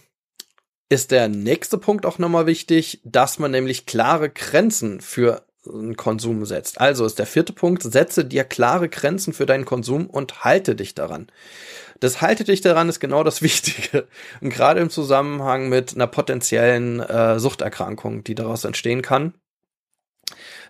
[0.88, 6.44] ist der nächste Punkt auch nochmal wichtig, dass man nämlich klare Grenzen für einen Konsum
[6.44, 6.80] setzt.
[6.80, 10.94] Also ist der vierte Punkt, setze dir klare Grenzen für deinen Konsum und halte dich
[10.94, 11.28] daran.
[12.04, 14.06] Das halte dich daran ist genau das Wichtige.
[14.42, 19.32] Und gerade im Zusammenhang mit einer potenziellen äh, Suchterkrankung, die daraus entstehen kann.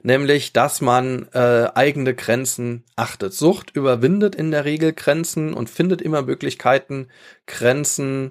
[0.04, 3.34] Nämlich, dass man äh, eigene Grenzen achtet.
[3.34, 7.08] Sucht überwindet in der Regel Grenzen und findet immer Möglichkeiten,
[7.48, 8.30] Grenzen,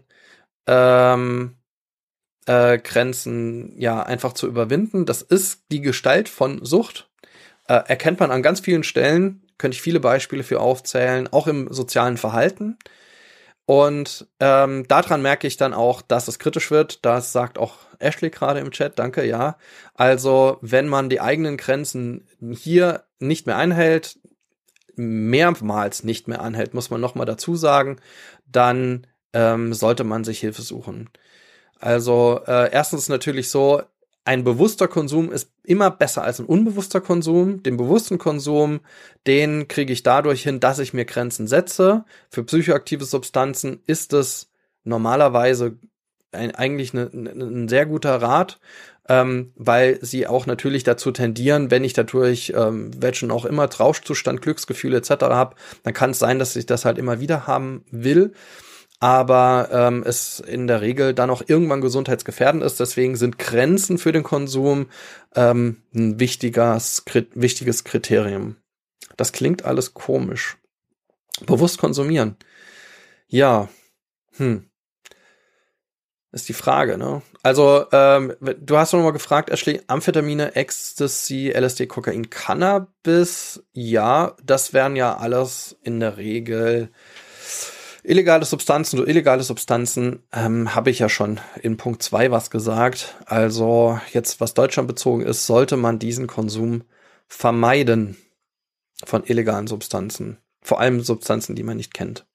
[0.66, 1.58] ähm,
[2.46, 5.06] äh, Grenzen ja einfach zu überwinden.
[5.06, 7.10] Das ist die Gestalt von Sucht.
[7.68, 11.72] Äh, erkennt man an ganz vielen Stellen könnte ich viele Beispiele für aufzählen, auch im
[11.72, 12.78] sozialen Verhalten.
[13.66, 17.06] Und ähm, daran merke ich dann auch, dass es kritisch wird.
[17.06, 19.00] Das sagt auch Ashley gerade im Chat.
[19.00, 19.56] Danke, ja.
[19.94, 24.20] Also, wenn man die eigenen Grenzen hier nicht mehr einhält,
[24.98, 28.02] mehrmals nicht mehr anhält, muss man nochmal dazu sagen,
[28.46, 31.10] dann ähm, sollte man sich Hilfe suchen.
[31.80, 33.82] Also äh, erstens natürlich so,
[34.26, 37.62] ein bewusster Konsum ist immer besser als ein unbewusster Konsum.
[37.62, 38.80] Den bewussten Konsum,
[39.28, 42.06] den kriege ich dadurch hin, dass ich mir Grenzen setze.
[42.30, 44.50] Für psychoaktive Substanzen ist es
[44.86, 45.78] normalerweise
[46.32, 48.60] ein, eigentlich eine, ein sehr guter Rat,
[49.10, 54.42] ähm, weil sie auch natürlich dazu tendieren, wenn ich dadurch ähm, welchen auch immer Trauschzustand,
[54.42, 55.10] Glücksgefühle etc.
[55.24, 58.34] habe, dann kann es sein, dass ich das halt immer wieder haben will
[59.04, 62.80] aber ähm, es in der Regel dann auch irgendwann gesundheitsgefährdend ist.
[62.80, 64.88] Deswegen sind Grenzen für den Konsum
[65.36, 68.56] ähm, ein wichtiges, wichtiges Kriterium.
[69.18, 70.56] Das klingt alles komisch.
[71.46, 72.38] Bewusst konsumieren.
[73.28, 73.68] Ja,
[74.38, 74.70] hm.
[76.32, 77.24] Ist die Frage, ne?
[77.42, 83.62] Also, ähm, du hast noch mal gefragt, Ashley, Amphetamine, Ecstasy, LSD, Kokain, Cannabis.
[83.74, 86.90] Ja, das wären ja alles in der Regel
[88.04, 88.98] illegale Substanzen.
[88.98, 93.16] So illegale Substanzen ähm, habe ich ja schon in Punkt zwei was gesagt.
[93.26, 96.84] Also jetzt, was Deutschland bezogen ist, sollte man diesen Konsum
[97.28, 98.18] vermeiden
[99.04, 100.38] von illegalen Substanzen.
[100.62, 102.26] Vor allem Substanzen, die man nicht kennt.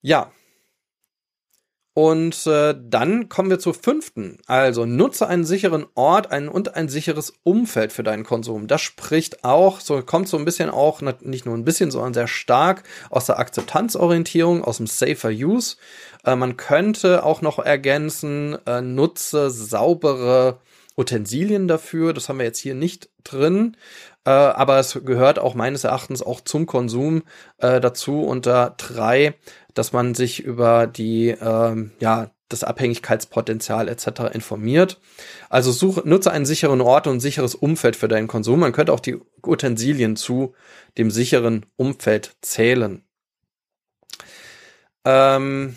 [0.00, 0.32] Ja,
[1.98, 4.38] und äh, dann kommen wir zur fünften.
[4.46, 8.68] Also nutze einen sicheren Ort ein, und ein sicheres Umfeld für deinen Konsum.
[8.68, 12.28] Das spricht auch, so kommt so ein bisschen auch, nicht nur ein bisschen, sondern sehr
[12.28, 15.74] stark aus der Akzeptanzorientierung, aus dem Safer Use.
[16.24, 20.60] Äh, man könnte auch noch ergänzen, äh, nutze saubere
[20.96, 22.12] Utensilien dafür.
[22.12, 23.76] Das haben wir jetzt hier nicht drin.
[24.24, 27.22] Äh, aber es gehört auch meines Erachtens auch zum Konsum
[27.58, 29.34] äh, dazu unter drei
[29.78, 34.32] dass man sich über die, ähm, ja, das Abhängigkeitspotenzial etc.
[34.32, 34.98] informiert.
[35.48, 38.60] Also suche, nutze einen sicheren Ort und ein sicheres Umfeld für deinen Konsum.
[38.60, 40.54] Man könnte auch die Utensilien zu
[40.96, 43.04] dem sicheren Umfeld zählen.
[45.04, 45.76] Ähm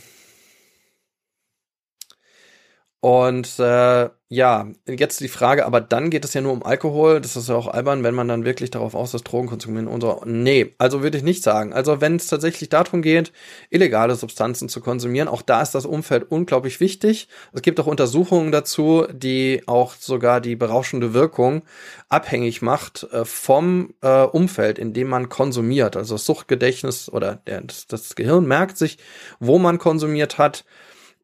[3.02, 7.20] und äh, ja, jetzt die Frage, aber dann geht es ja nur um Alkohol.
[7.20, 10.00] Das ist ja auch albern, wenn man dann wirklich darauf aus, dass Drogen konsumieren und
[10.00, 10.22] so.
[10.24, 11.74] Nee, also würde ich nicht sagen.
[11.74, 13.34] Also wenn es tatsächlich darum geht,
[13.72, 17.28] illegale Substanzen zu konsumieren, auch da ist das Umfeld unglaublich wichtig.
[17.52, 21.64] Es gibt auch Untersuchungen dazu, die auch sogar die berauschende Wirkung
[22.08, 25.98] abhängig macht äh, vom äh, Umfeld, in dem man konsumiert.
[25.98, 28.98] Also das Suchtgedächtnis oder der, das, das Gehirn merkt sich,
[29.42, 30.64] wo man konsumiert hat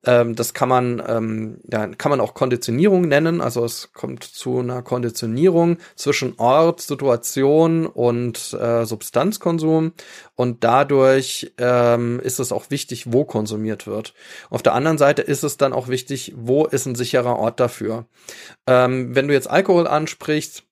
[0.08, 3.41] ähm, das kann man, ähm, ja, kann man auch Konditionierung nennen.
[3.41, 9.91] Also es kommt zu einer Konditionierung zwischen Ort, Situation und äh, Substanzkonsum.
[10.36, 14.14] Und dadurch ähm, ist es auch wichtig, wo konsumiert wird.
[14.49, 18.05] Auf der anderen Seite ist es dann auch wichtig, wo ist ein sicherer Ort dafür.
[18.66, 20.64] Ähm, wenn du jetzt Alkohol ansprichst,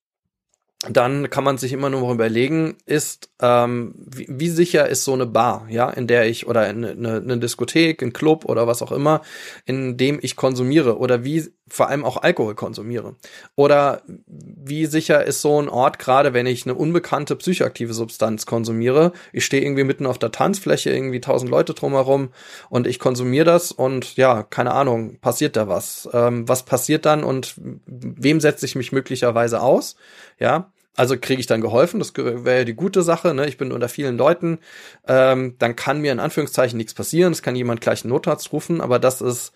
[0.89, 5.25] dann kann man sich immer nur überlegen, ist, ähm, wie, wie, sicher ist so eine
[5.25, 8.91] Bar, ja, in der ich, oder eine, eine, eine Diskothek, ein Club oder was auch
[8.91, 9.21] immer,
[9.65, 13.15] in dem ich konsumiere oder wie vor allem auch Alkohol konsumiere.
[13.55, 19.13] Oder wie sicher ist so ein Ort, gerade wenn ich eine unbekannte psychoaktive Substanz konsumiere.
[19.33, 22.29] Ich stehe irgendwie mitten auf der Tanzfläche, irgendwie tausend Leute drumherum
[22.69, 26.07] und ich konsumiere das und ja, keine Ahnung, passiert da was?
[26.13, 29.95] Ähm, was passiert dann und wem setze ich mich möglicherweise aus?
[30.39, 33.47] Ja, also kriege ich dann geholfen, das wäre die gute Sache, ne?
[33.47, 34.59] ich bin unter vielen Leuten,
[35.07, 38.81] ähm, dann kann mir in Anführungszeichen nichts passieren, es kann jemand gleich einen Notarzt rufen,
[38.81, 39.53] aber das ist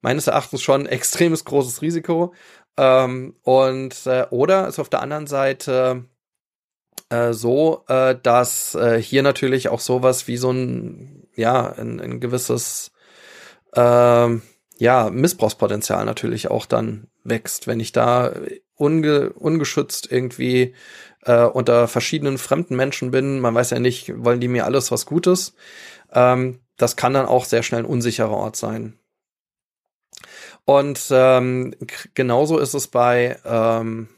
[0.00, 2.34] meines Erachtens schon ein extremes großes Risiko.
[2.76, 6.04] Ähm, und äh, oder ist auf der anderen Seite
[7.10, 12.20] äh, so, äh, dass äh, hier natürlich auch sowas wie so ein, ja, ein, ein
[12.20, 12.92] gewisses
[13.72, 14.28] äh,
[14.78, 18.32] ja, Missbrauchspotenzial natürlich auch dann wächst, wenn ich da
[18.76, 20.74] unge ungeschützt irgendwie
[21.24, 23.40] äh, unter verschiedenen fremden Menschen bin.
[23.40, 25.54] Man weiß ja nicht, wollen die mir alles was Gutes.
[26.12, 28.98] Ähm, das kann dann auch sehr schnell ein unsicherer Ort sein.
[30.64, 31.74] Und ähm,
[32.14, 34.08] genauso ist es bei ähm,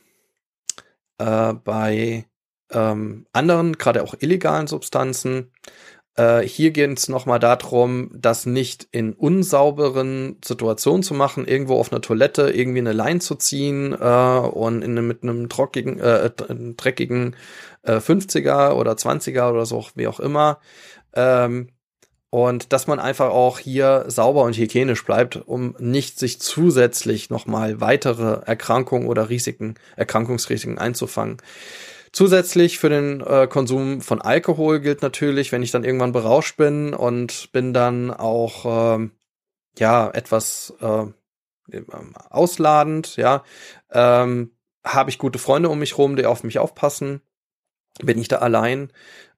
[1.18, 2.26] äh, bei
[2.70, 5.52] ähm, anderen, gerade auch illegalen Substanzen.
[6.16, 11.92] Äh, hier geht es nochmal darum, das nicht in unsauberen Situationen zu machen, irgendwo auf
[11.92, 16.30] einer Toilette irgendwie eine Line zu ziehen äh, und in, mit einem trockigen, äh,
[16.76, 17.36] dreckigen
[17.82, 20.60] äh, 50er oder 20er oder so, wie auch immer.
[21.14, 21.70] Ähm,
[22.30, 27.80] und dass man einfach auch hier sauber und hygienisch bleibt, um nicht sich zusätzlich nochmal
[27.80, 31.38] weitere Erkrankungen oder Risiken, Erkrankungsrisiken einzufangen.
[32.12, 36.92] Zusätzlich für den äh, Konsum von Alkohol gilt natürlich, wenn ich dann irgendwann berauscht bin
[36.92, 39.08] und bin dann auch äh,
[39.78, 41.06] ja etwas äh,
[42.30, 43.44] ausladend, ja,
[43.92, 44.50] ähm,
[44.84, 47.20] habe ich gute Freunde um mich rum, die auf mich aufpassen.
[48.02, 48.92] Bin ich da allein,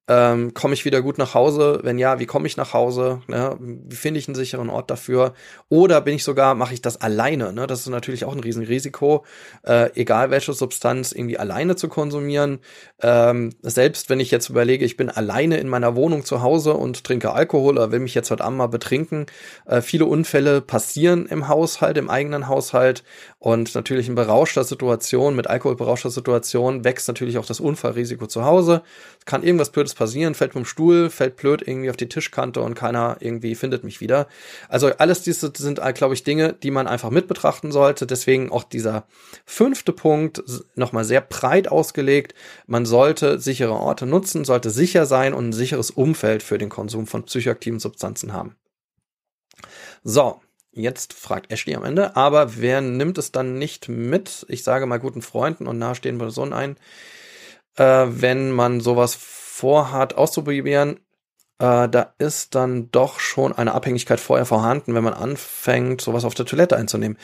[0.09, 1.81] ähm, komme ich wieder gut nach Hause?
[1.85, 3.23] Wenn ja, wie komme ich nach Hause?
[3.29, 3.57] Ne?
[3.61, 5.33] Wie finde ich einen sicheren Ort dafür?
[5.69, 7.53] Oder bin ich sogar, mache ich das alleine?
[7.53, 7.69] Ne?
[7.69, 9.25] Das ist natürlich auch ein Riesenrisiko,
[9.63, 12.59] äh, egal welche Substanz irgendwie alleine zu konsumieren.
[13.01, 17.05] Ähm, selbst wenn ich jetzt überlege, ich bin alleine in meiner Wohnung zu Hause und
[17.05, 19.27] trinke Alkohol oder will mich jetzt heute Abend mal betrinken.
[19.67, 23.05] Äh, viele Unfälle passieren im Haushalt, im eigenen Haushalt
[23.43, 28.45] und natürlich in berauschter Situation, mit Alkohol berauschter Situation wächst natürlich auch das Unfallrisiko zu
[28.45, 28.83] Hause.
[29.19, 32.77] Es kann irgendwas Blödes passieren, fällt vom Stuhl, fällt blöd irgendwie auf die Tischkante und
[32.77, 34.29] keiner irgendwie findet mich wieder.
[34.69, 38.07] Also alles diese sind, glaube ich, Dinge, die man einfach mit betrachten sollte.
[38.07, 39.09] Deswegen auch dieser
[39.45, 40.45] fünfte Punkt
[40.77, 42.37] nochmal sehr breit ausgelegt.
[42.69, 47.09] Man sollte sichere Orte nutzen, sollte sicher sein und ein sicheres Umfeld für den Konsum
[47.09, 48.55] von psychoaktiven Substanzen haben.
[50.05, 50.41] So,
[50.75, 54.47] Jetzt fragt Ashley am Ende, aber wer nimmt es dann nicht mit?
[54.49, 56.77] Ich sage mal guten Freunden und nahestehenden Personen ein,
[57.77, 60.97] äh, wenn man sowas vorhat auszuprobieren,
[61.59, 66.35] äh, da ist dann doch schon eine Abhängigkeit vorher vorhanden, wenn man anfängt, sowas auf
[66.35, 67.19] der Toilette einzunehmen.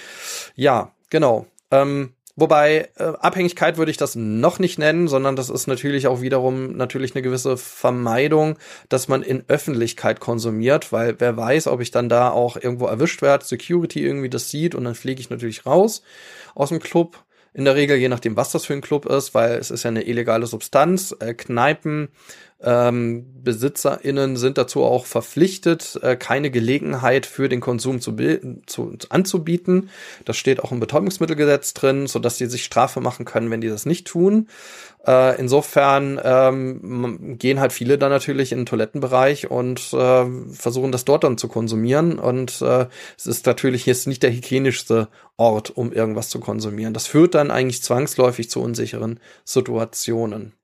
[0.54, 1.46] Ja, genau.
[1.70, 6.20] Ähm, Wobei äh, Abhängigkeit würde ich das noch nicht nennen, sondern das ist natürlich auch
[6.20, 8.58] wiederum natürlich eine gewisse Vermeidung,
[8.88, 13.22] dass man in Öffentlichkeit konsumiert, weil wer weiß, ob ich dann da auch irgendwo erwischt
[13.22, 16.02] werde, Security irgendwie das sieht und dann fliege ich natürlich raus
[16.54, 17.24] aus dem Club
[17.54, 19.88] in der Regel, je nachdem, was das für ein Club ist, weil es ist ja
[19.88, 21.16] eine illegale Substanz.
[21.18, 22.08] Äh, Kneipen,
[22.60, 28.16] ähm, BesitzerInnen sind dazu auch verpflichtet, äh, keine Gelegenheit für den Konsum zu,
[28.66, 29.90] zu, anzubieten.
[30.24, 33.86] Das steht auch im Betäubungsmittelgesetz drin, sodass sie sich Strafe machen können, wenn die das
[33.86, 34.48] nicht tun.
[35.06, 41.04] Äh, insofern ähm, gehen halt viele dann natürlich in den Toilettenbereich und äh, versuchen das
[41.04, 42.18] dort dann zu konsumieren.
[42.18, 42.86] Und äh,
[43.16, 45.06] es ist natürlich jetzt nicht der hygienischste
[45.36, 46.92] Ort, um irgendwas zu konsumieren.
[46.92, 50.57] Das führt dann eigentlich zwangsläufig zu unsicheren Situationen.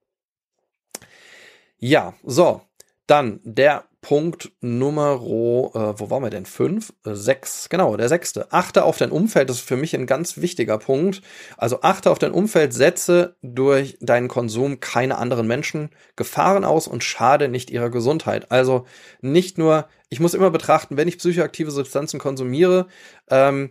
[1.87, 2.63] Ja, so.
[3.07, 6.47] Dann der Punkt Nummer, äh, wo waren wir denn?
[6.47, 6.95] Fünf?
[7.05, 8.51] Äh, sechs, genau, der sechste.
[8.53, 11.21] Achte auf dein Umfeld, das ist für mich ein ganz wichtiger Punkt.
[11.59, 17.05] Also achte auf dein Umfeld, setze durch deinen Konsum keine anderen Menschen Gefahren aus und
[17.05, 18.51] schade nicht ihrer Gesundheit.
[18.51, 18.87] Also
[19.21, 22.87] nicht nur, ich muss immer betrachten, wenn ich psychoaktive Substanzen konsumiere,
[23.29, 23.69] ähm,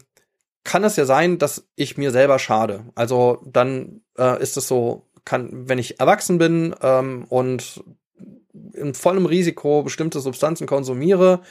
[0.63, 2.85] kann es ja sein, dass ich mir selber schade.
[2.93, 7.83] Also dann äh, ist es so, kann, wenn ich erwachsen bin ähm, und
[8.73, 11.41] in vollem Risiko bestimmte Substanzen konsumiere,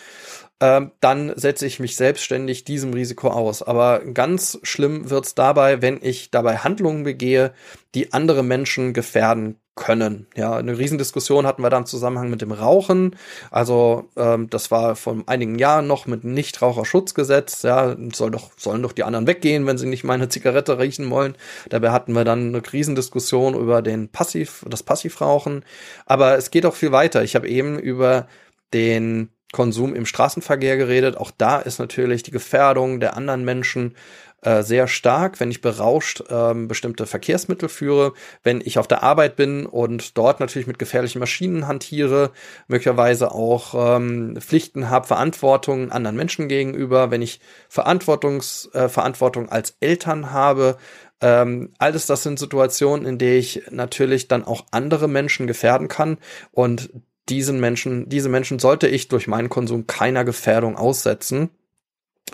[0.62, 3.62] äh, dann setze ich mich selbstständig diesem Risiko aus.
[3.62, 7.52] Aber ganz schlimm wird's dabei, wenn ich dabei Handlungen begehe,
[7.96, 10.28] die andere Menschen gefährden können.
[10.36, 13.16] Ja, eine Riesendiskussion hatten wir da im Zusammenhang mit dem Rauchen.
[13.50, 17.62] Also ähm, das war vor einigen Jahren noch mit Nichtraucherschutzgesetz.
[17.62, 21.34] Ja, soll doch sollen doch die anderen weggehen, wenn sie nicht meine Zigarette riechen wollen.
[21.70, 25.64] Dabei hatten wir dann eine Riesendiskussion über den Passiv, das Passivrauchen.
[26.06, 27.24] Aber es geht auch viel weiter.
[27.24, 28.28] Ich habe eben über
[28.74, 31.16] den Konsum im Straßenverkehr geredet.
[31.16, 33.94] Auch da ist natürlich die Gefährdung der anderen Menschen
[34.42, 39.36] äh, sehr stark, wenn ich berauscht ähm, bestimmte Verkehrsmittel führe, wenn ich auf der Arbeit
[39.36, 42.32] bin und dort natürlich mit gefährlichen Maschinen hantiere,
[42.66, 47.38] möglicherweise auch ähm, Pflichten habe, Verantwortung anderen Menschen gegenüber, wenn ich
[47.68, 50.76] Verantwortungs, äh, Verantwortung als Eltern habe,
[51.20, 56.18] ähm, alles das sind Situationen, in denen ich natürlich dann auch andere Menschen gefährden kann.
[56.50, 56.90] Und
[57.28, 61.50] diesen Menschen, diese Menschen sollte ich durch meinen Konsum keiner Gefährdung aussetzen.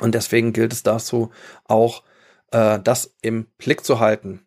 [0.01, 1.30] Und deswegen gilt es dazu
[1.64, 2.03] auch,
[2.53, 4.47] äh, das im Blick zu halten.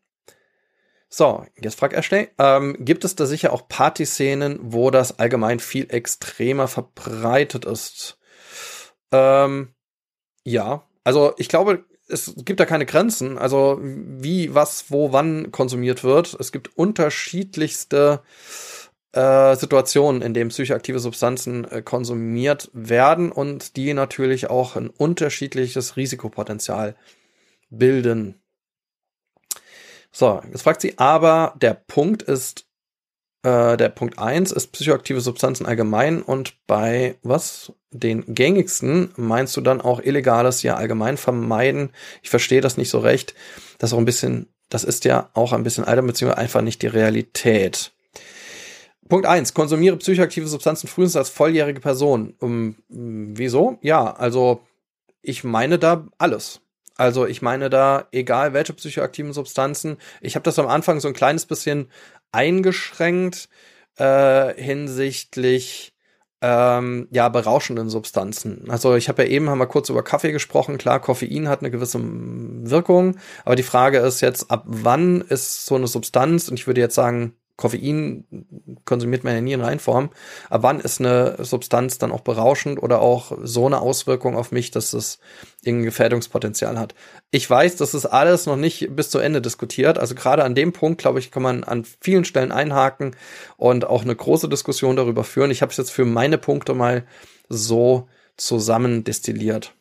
[1.09, 5.87] So, jetzt fragt Ashley, ähm, gibt es da sicher auch Partyszenen, wo das allgemein viel
[5.89, 8.17] extremer verbreitet ist?
[9.11, 9.73] Ähm,
[10.45, 13.37] ja, also ich glaube, es gibt da keine Grenzen.
[13.37, 16.35] Also wie, was, wo, wann konsumiert wird.
[16.39, 18.21] Es gibt unterschiedlichste
[19.13, 25.97] äh, Situationen, in denen psychoaktive Substanzen äh, konsumiert werden und die natürlich auch ein unterschiedliches
[25.97, 26.95] Risikopotenzial
[27.69, 28.41] bilden.
[30.11, 32.65] So, jetzt fragt sie, aber der Punkt ist,
[33.43, 37.73] äh, der Punkt eins ist psychoaktive Substanzen allgemein und bei was?
[37.93, 41.91] Den gängigsten meinst du dann auch illegales ja allgemein vermeiden?
[42.21, 43.35] Ich verstehe das nicht so recht.
[43.77, 46.81] Das ist auch ein bisschen, das ist ja auch ein bisschen alter, beziehungsweise einfach nicht
[46.81, 47.91] die Realität.
[49.11, 52.33] Punkt eins: Konsumiere psychoaktive Substanzen frühestens als volljährige Person.
[52.39, 53.77] Um, wieso?
[53.81, 54.61] Ja, also
[55.21, 56.61] ich meine da alles.
[56.95, 59.97] Also ich meine da, egal welche psychoaktiven Substanzen.
[60.21, 61.89] Ich habe das am Anfang so ein kleines bisschen
[62.31, 63.49] eingeschränkt
[63.97, 65.91] äh, hinsichtlich
[66.39, 68.69] ähm, ja berauschenden Substanzen.
[68.69, 70.77] Also ich habe ja eben haben wir kurz über Kaffee gesprochen.
[70.77, 75.75] Klar, Koffein hat eine gewisse Wirkung, aber die Frage ist jetzt, ab wann ist so
[75.75, 76.47] eine Substanz?
[76.47, 78.25] Und ich würde jetzt sagen Koffein
[78.85, 80.09] konsumiert man ja nie in Reinform.
[80.49, 84.71] Ab wann ist eine Substanz dann auch berauschend oder auch so eine Auswirkung auf mich,
[84.71, 85.19] dass es
[85.61, 86.95] irgendein Gefährdungspotenzial hat?
[87.29, 89.99] Ich weiß, das ist alles noch nicht bis zu Ende diskutiert.
[89.99, 93.15] Also gerade an dem Punkt, glaube ich, kann man an vielen Stellen einhaken
[93.57, 95.51] und auch eine große Diskussion darüber führen.
[95.51, 97.05] Ich habe es jetzt für meine Punkte mal
[97.47, 98.07] so
[98.37, 99.75] zusammen destilliert.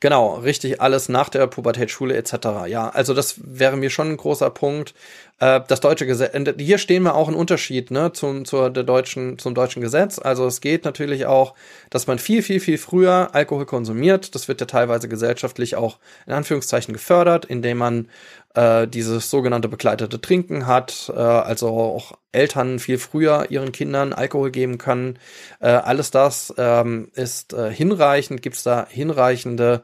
[0.00, 2.66] Genau, richtig, alles nach der Pubertätsschule etc.
[2.66, 4.92] Ja, also das wäre mir schon ein großer Punkt.
[5.38, 9.38] Äh, das deutsche Gesetz, hier stehen wir auch einen Unterschied ne, zum, zur, der deutschen,
[9.38, 10.18] zum deutschen Gesetz.
[10.18, 11.54] Also es geht natürlich auch,
[11.88, 14.34] dass man viel, viel, viel früher Alkohol konsumiert.
[14.34, 18.08] Das wird ja teilweise gesellschaftlich auch in Anführungszeichen gefördert, indem man
[18.56, 24.50] äh, dieses sogenannte begleitete Trinken hat, äh, also auch Eltern viel früher ihren Kindern Alkohol
[24.50, 25.18] geben können.
[25.60, 29.82] Äh, alles das ähm, ist äh, hinreichend, gibt es da hinreichende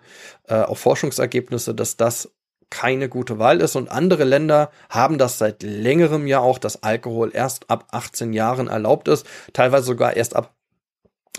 [0.49, 2.33] äh, auch Forschungsergebnisse, dass das
[2.71, 3.77] keine gute Wahl ist.
[3.77, 8.69] Und andere Länder haben das seit längerem ja auch, dass Alkohol erst ab 18 Jahren
[8.69, 10.55] erlaubt ist, teilweise sogar erst ab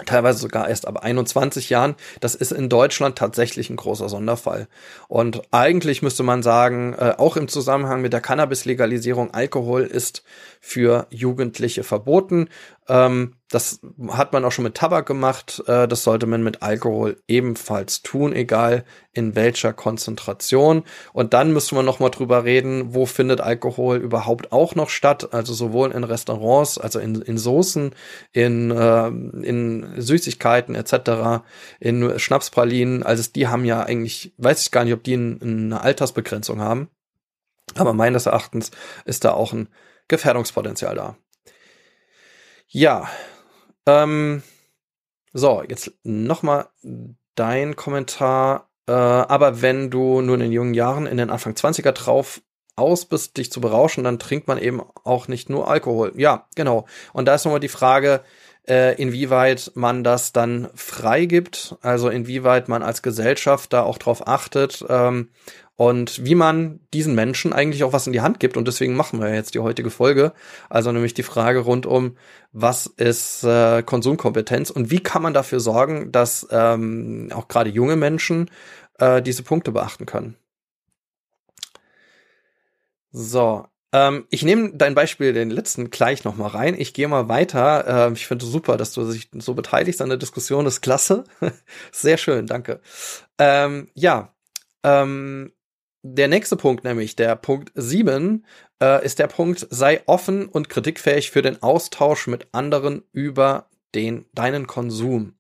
[0.05, 1.95] teilweise sogar erst ab 21 Jahren.
[2.19, 4.67] Das ist in Deutschland tatsächlich ein großer Sonderfall.
[5.07, 10.23] Und eigentlich müsste man sagen, äh, auch im Zusammenhang mit der Cannabis-Legalisierung, Alkohol ist
[10.65, 12.47] für Jugendliche verboten.
[12.87, 15.61] Ähm, das hat man auch schon mit Tabak gemacht.
[15.67, 20.83] Äh, das sollte man mit Alkohol ebenfalls tun, egal in welcher Konzentration.
[21.11, 25.33] Und dann müssen wir noch mal drüber reden, wo findet Alkohol überhaupt auch noch statt?
[25.33, 27.91] Also sowohl in Restaurants, also in, in Soßen,
[28.31, 31.43] in, äh, in Süßigkeiten etc.,
[31.81, 33.03] in Schnapspralinen.
[33.03, 36.87] Also die haben ja eigentlich, weiß ich gar nicht, ob die eine Altersbegrenzung haben.
[37.75, 38.71] Aber meines Erachtens
[39.03, 39.67] ist da auch ein
[40.13, 41.17] Gefährdungspotenzial da.
[42.67, 43.09] Ja,
[43.85, 44.43] ähm,
[45.33, 46.67] so, jetzt nochmal
[47.35, 48.69] dein Kommentar.
[48.87, 52.41] Äh, aber wenn du nun in jungen Jahren in den Anfang 20er drauf
[52.75, 56.13] aus bist, dich zu berauschen, dann trinkt man eben auch nicht nur Alkohol.
[56.15, 56.85] Ja, genau.
[57.13, 58.23] Und da ist nochmal die Frage,
[58.67, 64.85] äh, inwieweit man das dann freigibt, also inwieweit man als Gesellschaft da auch drauf achtet,
[64.87, 65.29] ähm,
[65.75, 68.57] und wie man diesen Menschen eigentlich auch was in die Hand gibt.
[68.57, 70.33] Und deswegen machen wir jetzt die heutige Folge.
[70.69, 72.15] Also nämlich die Frage rund um,
[72.51, 77.95] was ist äh, Konsumkompetenz und wie kann man dafür sorgen, dass ähm, auch gerade junge
[77.95, 78.51] Menschen
[78.99, 80.37] äh, diese Punkte beachten können.
[83.11, 86.75] So, ähm, ich nehme dein Beispiel, den letzten, gleich noch mal rein.
[86.77, 88.07] Ich gehe mal weiter.
[88.07, 90.65] Ähm, ich finde super, dass du dich so beteiligst an der Diskussion.
[90.65, 91.23] Das ist klasse.
[91.91, 92.81] Sehr schön, danke.
[93.37, 94.33] Ähm, ja,
[94.83, 95.53] ähm,
[96.01, 98.45] der nächste Punkt, nämlich der Punkt 7,
[98.81, 104.25] äh, ist der Punkt, sei offen und kritikfähig für den Austausch mit anderen über den,
[104.33, 105.35] deinen Konsum.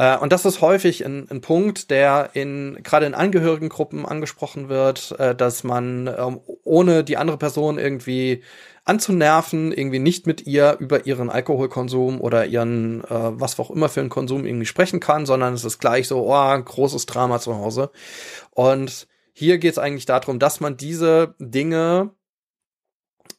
[0.00, 5.14] Äh, und das ist häufig ein, ein Punkt, der in, gerade in Angehörigengruppen angesprochen wird,
[5.18, 8.42] äh, dass man ähm, ohne die andere Person irgendwie
[8.86, 14.00] anzunerven, irgendwie nicht mit ihr über ihren Alkoholkonsum oder ihren, äh, was auch immer für
[14.00, 17.90] einen Konsum irgendwie sprechen kann, sondern es ist gleich so, oh, großes Drama zu Hause.
[18.52, 22.14] Und hier geht es eigentlich darum, dass man diese Dinge,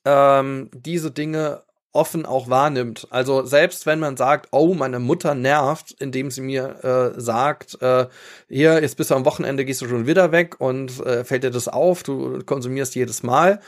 [0.05, 1.64] ähm, diese Dinge
[1.94, 3.08] offen auch wahrnimmt.
[3.10, 8.08] Also selbst wenn man sagt, oh, meine Mutter nervt, indem sie mir äh, sagt, äh,
[8.48, 11.52] hier, jetzt bist du am Wochenende, gehst du schon wieder weg und äh, fällt dir
[11.52, 13.60] das auf, du konsumierst jedes Mal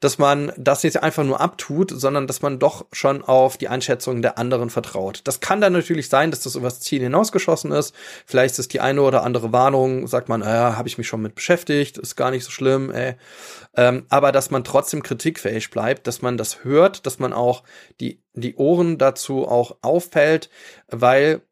[0.00, 4.22] dass man das nicht einfach nur abtut, sondern dass man doch schon auf die Einschätzung
[4.22, 5.20] der anderen vertraut.
[5.24, 7.94] Das kann dann natürlich sein, dass das übers Ziel hinausgeschossen ist.
[8.26, 11.34] Vielleicht ist die eine oder andere Warnung, sagt man, ja, habe ich mich schon mit
[11.34, 13.14] beschäftigt, ist gar nicht so schlimm, ey.
[13.76, 17.62] Ähm, aber dass man trotzdem kritikfähig bleibt, dass man das hört, dass man auch
[18.00, 20.50] die, die Ohren dazu auch auffällt,
[20.88, 21.42] weil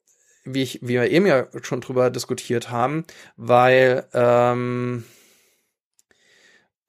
[0.45, 3.05] wie, ich, wie wir eben ja schon drüber diskutiert haben,
[3.37, 5.05] weil ähm,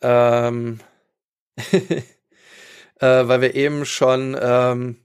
[0.01, 0.79] ähm,
[2.99, 4.97] äh, weil wir eben schon ähm,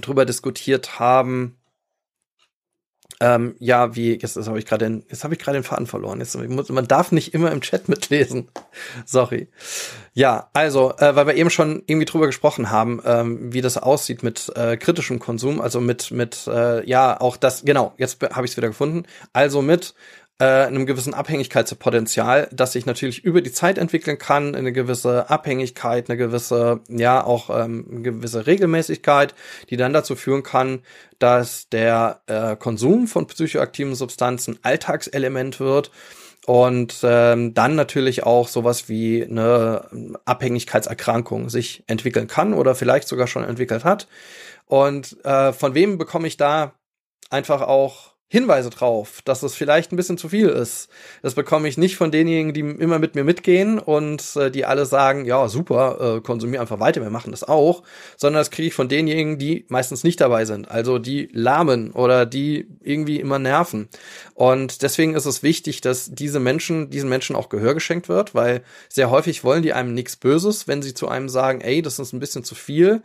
[0.00, 1.56] drüber diskutiert haben.
[3.22, 6.20] Ähm, ja, wie jetzt, habe ich gerade jetzt habe ich gerade den Faden verloren.
[6.20, 8.48] Jetzt muss, man darf nicht immer im Chat mitlesen.
[9.04, 9.48] Sorry.
[10.14, 14.22] Ja, also äh, weil wir eben schon irgendwie drüber gesprochen haben, ähm, wie das aussieht
[14.22, 17.92] mit äh, kritischem Konsum, also mit mit äh, ja auch das genau.
[17.98, 19.04] Jetzt habe ich es wieder gefunden.
[19.34, 19.94] Also mit
[20.40, 26.08] äh, einem gewissen Abhängigkeitspotenzial, das sich natürlich über die Zeit entwickeln kann, eine gewisse Abhängigkeit,
[26.08, 29.34] eine gewisse, ja, auch ähm, eine gewisse Regelmäßigkeit,
[29.68, 30.80] die dann dazu führen kann,
[31.18, 35.90] dass der äh, Konsum von psychoaktiven Substanzen Alltagselement wird
[36.46, 43.26] und ähm, dann natürlich auch sowas wie eine Abhängigkeitserkrankung sich entwickeln kann oder vielleicht sogar
[43.26, 44.08] schon entwickelt hat.
[44.64, 46.72] Und äh, von wem bekomme ich da
[47.28, 50.88] einfach auch Hinweise drauf, dass es vielleicht ein bisschen zu viel ist.
[51.20, 54.86] Das bekomme ich nicht von denjenigen, die immer mit mir mitgehen und äh, die alle
[54.86, 57.82] sagen, ja, super, äh, konsumier einfach weiter, wir machen das auch,
[58.16, 62.24] sondern das kriege ich von denjenigen, die meistens nicht dabei sind, also die lahmen oder
[62.24, 63.88] die irgendwie immer nerven.
[64.34, 68.62] Und deswegen ist es wichtig, dass diese Menschen, diesen Menschen auch Gehör geschenkt wird, weil
[68.88, 72.12] sehr häufig wollen die einem nichts Böses, wenn sie zu einem sagen, ey, das ist
[72.12, 73.02] ein bisschen zu viel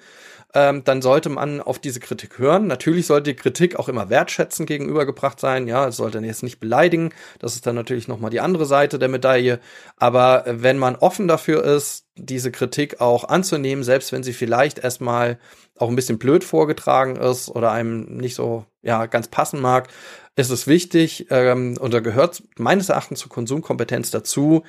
[0.55, 2.65] ähm, dann sollte man auf diese Kritik hören.
[2.65, 5.67] Natürlich sollte die Kritik auch immer wertschätzend gegenübergebracht sein.
[5.67, 7.11] Ja, es sollte jetzt nicht beleidigen.
[7.39, 9.59] Das ist dann natürlich nochmal die andere Seite der Medaille.
[9.97, 15.37] Aber wenn man offen dafür ist, diese Kritik auch anzunehmen, selbst wenn sie vielleicht erstmal
[15.77, 19.89] auch ein bisschen blöd vorgetragen ist oder einem nicht so ja ganz passen mag,
[20.37, 24.63] ist es wichtig ähm, und da gehört meines Erachtens zur Konsumkompetenz dazu,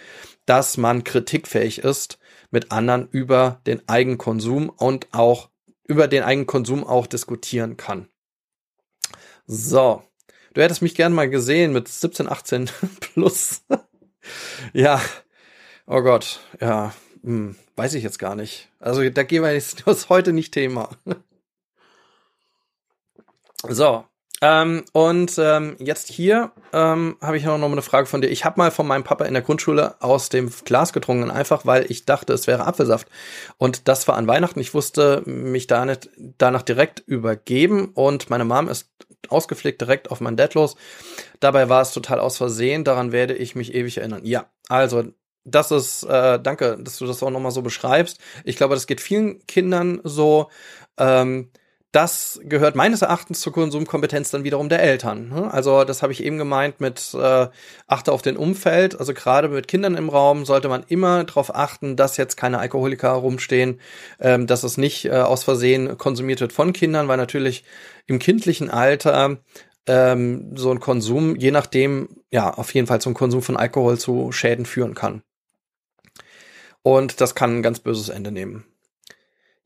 [0.46, 2.18] dass man kritikfähig ist
[2.50, 5.48] mit anderen über den Eigenkonsum und auch
[5.88, 8.08] über den Eigenkonsum auch diskutieren kann.
[9.46, 10.02] So,
[10.54, 12.70] du hättest mich gern mal gesehen mit 17, 18
[13.00, 13.64] plus.
[14.72, 15.00] ja,
[15.86, 18.68] oh Gott, ja, hm, weiß ich jetzt gar nicht.
[18.80, 20.90] Also da gehen wir jetzt, heute nicht Thema.
[23.68, 24.04] so,
[24.42, 28.28] ähm, und ähm, jetzt hier ähm, habe ich noch mal eine Frage von dir.
[28.28, 31.90] Ich habe mal von meinem Papa in der Grundschule aus dem Glas getrunken, einfach weil
[31.90, 33.08] ich dachte, es wäre Apfelsaft.
[33.56, 34.60] Und das war an Weihnachten.
[34.60, 38.90] Ich wusste mich da nicht danach direkt übergeben und meine Mom ist
[39.28, 40.76] ausgepflegt direkt auf mein Dad los.
[41.40, 42.84] Dabei war es total aus Versehen.
[42.84, 44.20] Daran werde ich mich ewig erinnern.
[44.24, 45.04] Ja, also
[45.44, 48.18] das ist, äh, danke, dass du das auch nochmal so beschreibst.
[48.44, 50.50] Ich glaube, das geht vielen Kindern so.
[50.98, 51.50] Ähm,
[51.92, 55.28] das gehört meines Erachtens zur Konsumkompetenz dann wiederum der Eltern.
[55.28, 55.52] Ne?
[55.52, 57.48] Also das habe ich eben gemeint mit äh,
[57.86, 58.98] achte auf den Umfeld.
[58.98, 63.12] Also gerade mit Kindern im Raum sollte man immer darauf achten, dass jetzt keine Alkoholiker
[63.12, 63.80] rumstehen,
[64.20, 67.64] ähm, dass es nicht äh, aus Versehen konsumiert wird von Kindern, weil natürlich
[68.06, 69.38] im kindlichen Alter
[69.86, 74.32] ähm, so ein Konsum, je nachdem, ja, auf jeden Fall zum Konsum von Alkohol zu
[74.32, 75.22] Schäden führen kann.
[76.82, 78.64] Und das kann ein ganz böses Ende nehmen.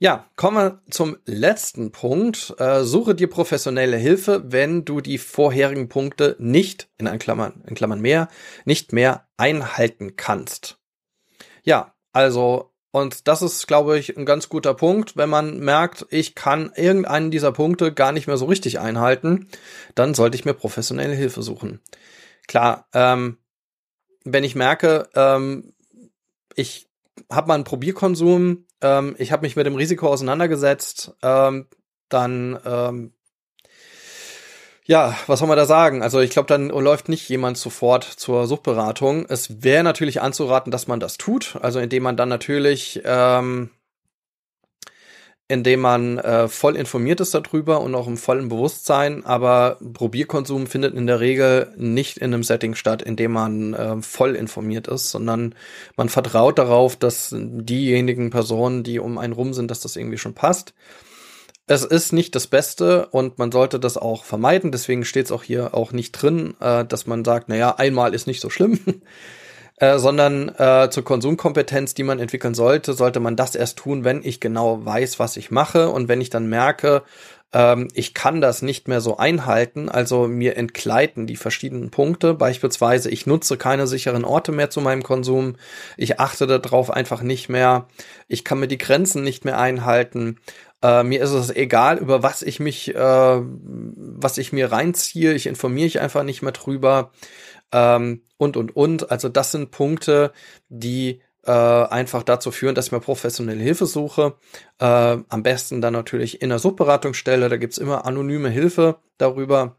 [0.03, 2.55] Ja, kommen wir zum letzten Punkt.
[2.57, 8.01] Äh, suche dir professionelle Hilfe, wenn du die vorherigen Punkte nicht, in, Klammern, in Klammern
[8.01, 8.28] mehr,
[8.64, 10.78] nicht mehr einhalten kannst.
[11.64, 15.18] Ja, also, und das ist, glaube ich, ein ganz guter Punkt.
[15.18, 19.48] Wenn man merkt, ich kann irgendeinen dieser Punkte gar nicht mehr so richtig einhalten,
[19.94, 21.82] dann sollte ich mir professionelle Hilfe suchen.
[22.48, 23.36] Klar, ähm,
[24.24, 25.74] wenn ich merke, ähm,
[26.55, 26.88] ich
[27.30, 31.66] habe mal einen Probierkonsum, ähm, ich habe mich mit dem Risiko auseinandergesetzt, ähm,
[32.09, 33.12] dann ähm,
[34.91, 36.03] ja, was soll man da sagen?
[36.03, 39.24] Also ich glaube, dann läuft nicht jemand sofort zur Suchtberatung.
[39.28, 43.70] Es wäre natürlich anzuraten, dass man das tut, also indem man dann natürlich ähm,
[45.51, 50.94] indem man äh, voll informiert ist darüber und auch im vollen Bewusstsein, aber Probierkonsum findet
[50.94, 55.11] in der Regel nicht in einem Setting statt, in dem man äh, voll informiert ist,
[55.11, 55.57] sondern
[55.96, 60.34] man vertraut darauf, dass diejenigen Personen, die um einen rum sind, dass das irgendwie schon
[60.34, 60.72] passt.
[61.66, 65.42] Es ist nicht das Beste und man sollte das auch vermeiden, deswegen steht es auch
[65.42, 68.78] hier auch nicht drin, äh, dass man sagt, naja, einmal ist nicht so schlimm.
[69.81, 74.22] Äh, sondern äh, zur Konsumkompetenz, die man entwickeln sollte, sollte man das erst tun, wenn
[74.22, 75.89] ich genau weiß, was ich mache.
[75.89, 77.03] Und wenn ich dann merke,
[77.55, 83.09] ähm, ich kann das nicht mehr so einhalten, also mir entgleiten die verschiedenen Punkte, beispielsweise
[83.11, 85.57] ich nutze keine sicheren Orte mehr zu meinem Konsum,
[85.97, 87.87] ich achte darauf einfach nicht mehr,
[88.28, 90.37] ich kann mir die Grenzen nicht mehr einhalten,
[90.83, 95.47] äh, mir ist es egal, über was ich mich, äh, was ich mir reinziehe, ich
[95.47, 97.11] informiere mich einfach nicht mehr drüber
[97.73, 99.11] ähm, und, und, und.
[99.11, 100.33] Also das sind Punkte,
[100.68, 104.35] die äh, einfach dazu führen, dass ich mir professionelle Hilfe suche.
[104.79, 109.77] Äh, am besten dann natürlich in der Subberatungsstelle, da gibt's immer anonyme Hilfe darüber,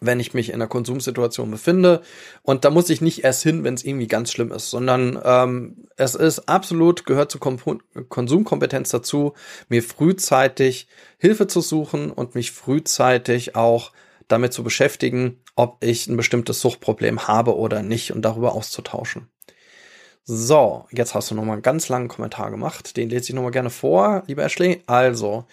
[0.00, 2.02] wenn ich mich in einer Konsumsituation befinde.
[2.42, 5.86] Und da muss ich nicht erst hin, wenn es irgendwie ganz schlimm ist, sondern ähm,
[5.96, 7.58] es ist absolut, gehört zur Kom
[8.08, 9.34] Konsumkompetenz dazu,
[9.68, 10.88] mir frühzeitig
[11.18, 13.92] Hilfe zu suchen und mich frühzeitig auch
[14.28, 19.28] damit zu beschäftigen, ob ich ein bestimmtes Suchtproblem habe oder nicht und darüber auszutauschen.
[20.24, 22.96] So, jetzt hast du nochmal einen ganz langen Kommentar gemacht.
[22.96, 24.80] Den lese ich nochmal gerne vor, lieber Ashley.
[24.86, 25.46] Also,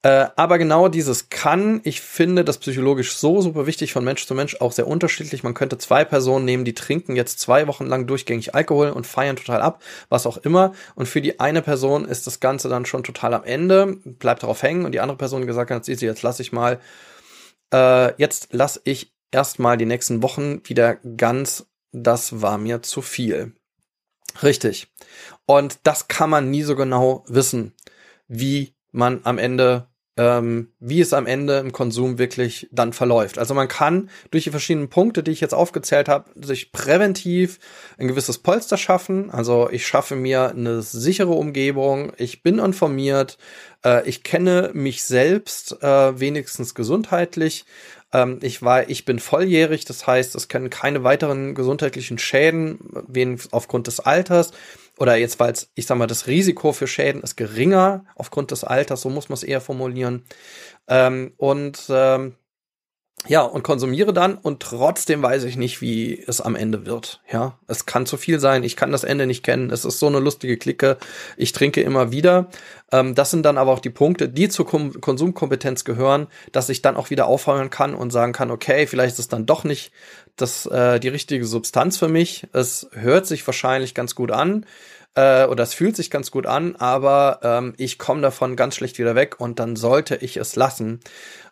[0.00, 4.34] äh, aber genau dieses kann, ich finde das psychologisch so super wichtig von Mensch zu
[4.34, 5.42] Mensch, auch sehr unterschiedlich.
[5.42, 9.36] Man könnte zwei Personen nehmen, die trinken jetzt zwei Wochen lang durchgängig Alkohol und feiern
[9.36, 10.72] total ab, was auch immer.
[10.94, 14.62] Und für die eine Person ist das Ganze dann schon total am Ende, bleibt darauf
[14.62, 16.80] hängen und die andere Person gesagt hat, jetzt lass ich mal
[17.72, 23.52] äh, jetzt lasse ich erstmal die nächsten Wochen wieder ganz, das war mir zu viel.
[24.42, 24.88] Richtig.
[25.44, 27.74] Und das kann man nie so genau wissen,
[28.26, 33.38] wie man am Ende ähm, wie es am Ende im Konsum wirklich dann verläuft.
[33.38, 37.58] Also man kann durch die verschiedenen Punkte, die ich jetzt aufgezählt habe, sich präventiv
[37.98, 39.30] ein gewisses Polster schaffen.
[39.30, 43.36] Also ich schaffe mir eine sichere Umgebung, ich bin informiert,
[43.84, 47.66] äh, ich kenne mich selbst äh, wenigstens gesundheitlich
[48.16, 53.38] Ähm, ich war, ich bin volljährig, das heißt, es können keine weiteren gesundheitlichen Schäden, wen
[53.50, 54.52] aufgrund des Alters
[54.98, 59.02] oder jetzt, weil ich sag mal, das Risiko für Schäden ist geringer aufgrund des Alters,
[59.02, 60.24] so muss man es eher formulieren.
[60.88, 62.36] Ähm, und ähm,
[63.28, 67.20] ja, und konsumiere dann und trotzdem weiß ich nicht, wie es am Ende wird.
[67.30, 70.06] Ja, es kann zu viel sein, ich kann das Ende nicht kennen, es ist so
[70.06, 70.96] eine lustige Clique,
[71.36, 72.48] ich trinke immer wieder.
[72.92, 76.82] Ähm, das sind dann aber auch die Punkte, die zur Kom Konsumkompetenz gehören, dass ich
[76.82, 79.92] dann auch wieder aufhören kann und sagen kann, okay, vielleicht ist es dann doch nicht
[80.36, 82.46] das, äh, die richtige Substanz für mich.
[82.52, 84.66] Es hört sich wahrscheinlich ganz gut an
[85.16, 88.98] äh, oder es fühlt sich ganz gut an, aber ähm, ich komme davon ganz schlecht
[88.98, 91.00] wieder weg und dann sollte ich es lassen.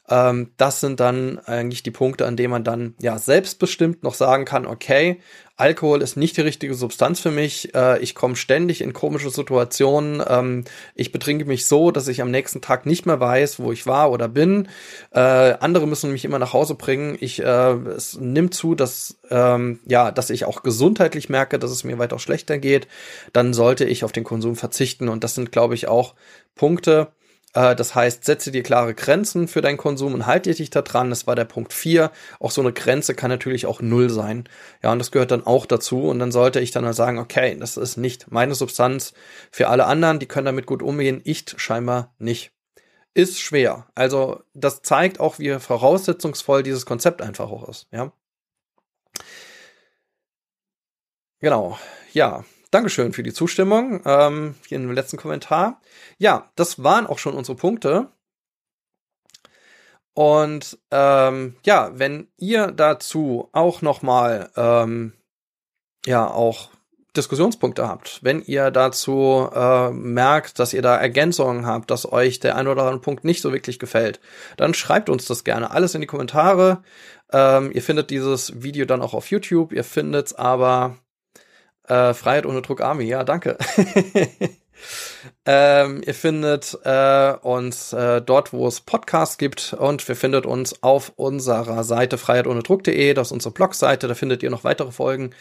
[0.08, 4.44] Ähm, das sind dann eigentlich die Punkte, an denen man dann ja selbstbestimmt noch sagen
[4.44, 5.20] kann, okay,
[5.56, 7.74] Alkohol ist nicht die richtige Substanz für mich.
[7.74, 10.20] Äh, ich komme ständig in komische Situationen.
[10.26, 10.64] Ähm,
[10.96, 14.10] ich betrinke mich so, dass ich am nächsten Tag nicht mehr weiß, wo ich war
[14.10, 14.68] oder bin.
[15.12, 17.16] Äh, andere müssen mich immer nach Hause bringen.
[17.20, 21.84] Ich, äh, es nimmt zu, dass, ähm, ja, dass ich auch gesundheitlich merke, dass es
[21.84, 22.88] mir weiter schlechter geht.
[23.32, 25.08] Dann sollte ich auf den Konsum verzichten.
[25.08, 26.14] Und das sind, glaube ich, auch
[26.56, 27.12] Punkte,
[27.54, 31.10] das heißt, setze dir klare Grenzen für deinen Konsum und halte dich da dran.
[31.10, 32.10] Das war der Punkt 4.
[32.40, 34.48] Auch so eine Grenze kann natürlich auch null sein.
[34.82, 36.08] Ja, und das gehört dann auch dazu.
[36.08, 39.14] Und dann sollte ich dann mal sagen, okay, das ist nicht meine Substanz.
[39.52, 41.20] Für alle anderen, die können damit gut umgehen.
[41.22, 42.50] Ich scheinbar nicht.
[43.14, 43.86] Ist schwer.
[43.94, 47.86] Also, das zeigt auch, wie voraussetzungsvoll dieses Konzept einfach auch ist.
[47.92, 48.12] Ja.
[51.40, 51.78] Genau.
[52.12, 52.44] Ja,
[52.74, 54.00] Dankeschön für die Zustimmung.
[54.04, 55.80] Ähm, hier im letzten Kommentar.
[56.18, 58.08] Ja, das waren auch schon unsere Punkte.
[60.12, 65.12] Und ähm, ja, wenn ihr dazu auch nochmal ähm,
[66.04, 66.70] ja auch
[67.16, 72.56] Diskussionspunkte habt, wenn ihr dazu äh, merkt, dass ihr da Ergänzungen habt, dass euch der
[72.56, 74.18] ein oder andere Punkt nicht so wirklich gefällt,
[74.56, 76.82] dann schreibt uns das gerne alles in die Kommentare.
[77.32, 79.72] Ähm, ihr findet dieses Video dann auch auf YouTube.
[79.72, 80.96] Ihr findet es aber
[81.88, 83.58] äh, Freiheit ohne Druck Army, ja, danke.
[85.46, 90.82] ähm, ihr findet äh, uns äh, dort, wo es Podcasts gibt und wir findet uns
[90.82, 95.34] auf unserer Seite freiheitohnedruck.de, das ist unsere Blogseite, da findet ihr noch weitere Folgen.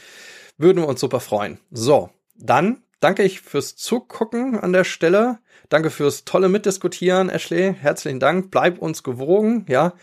[0.57, 1.59] Würden wir uns super freuen.
[1.71, 5.39] So, dann danke ich fürs Zugucken an der Stelle.
[5.69, 7.73] Danke fürs tolle Mitdiskutieren, Ashley.
[7.73, 8.51] Herzlichen Dank.
[8.51, 9.93] Bleib uns gewogen, ja.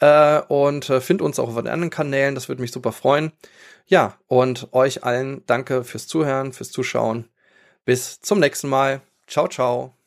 [0.00, 2.34] Äh, und äh, find uns auch auf den anderen Kanälen.
[2.34, 3.32] Das würde mich super freuen.
[3.86, 7.28] Ja, und euch allen danke fürs Zuhören, fürs Zuschauen.
[7.84, 9.02] Bis zum nächsten Mal.
[9.26, 10.03] Ciao, ciao.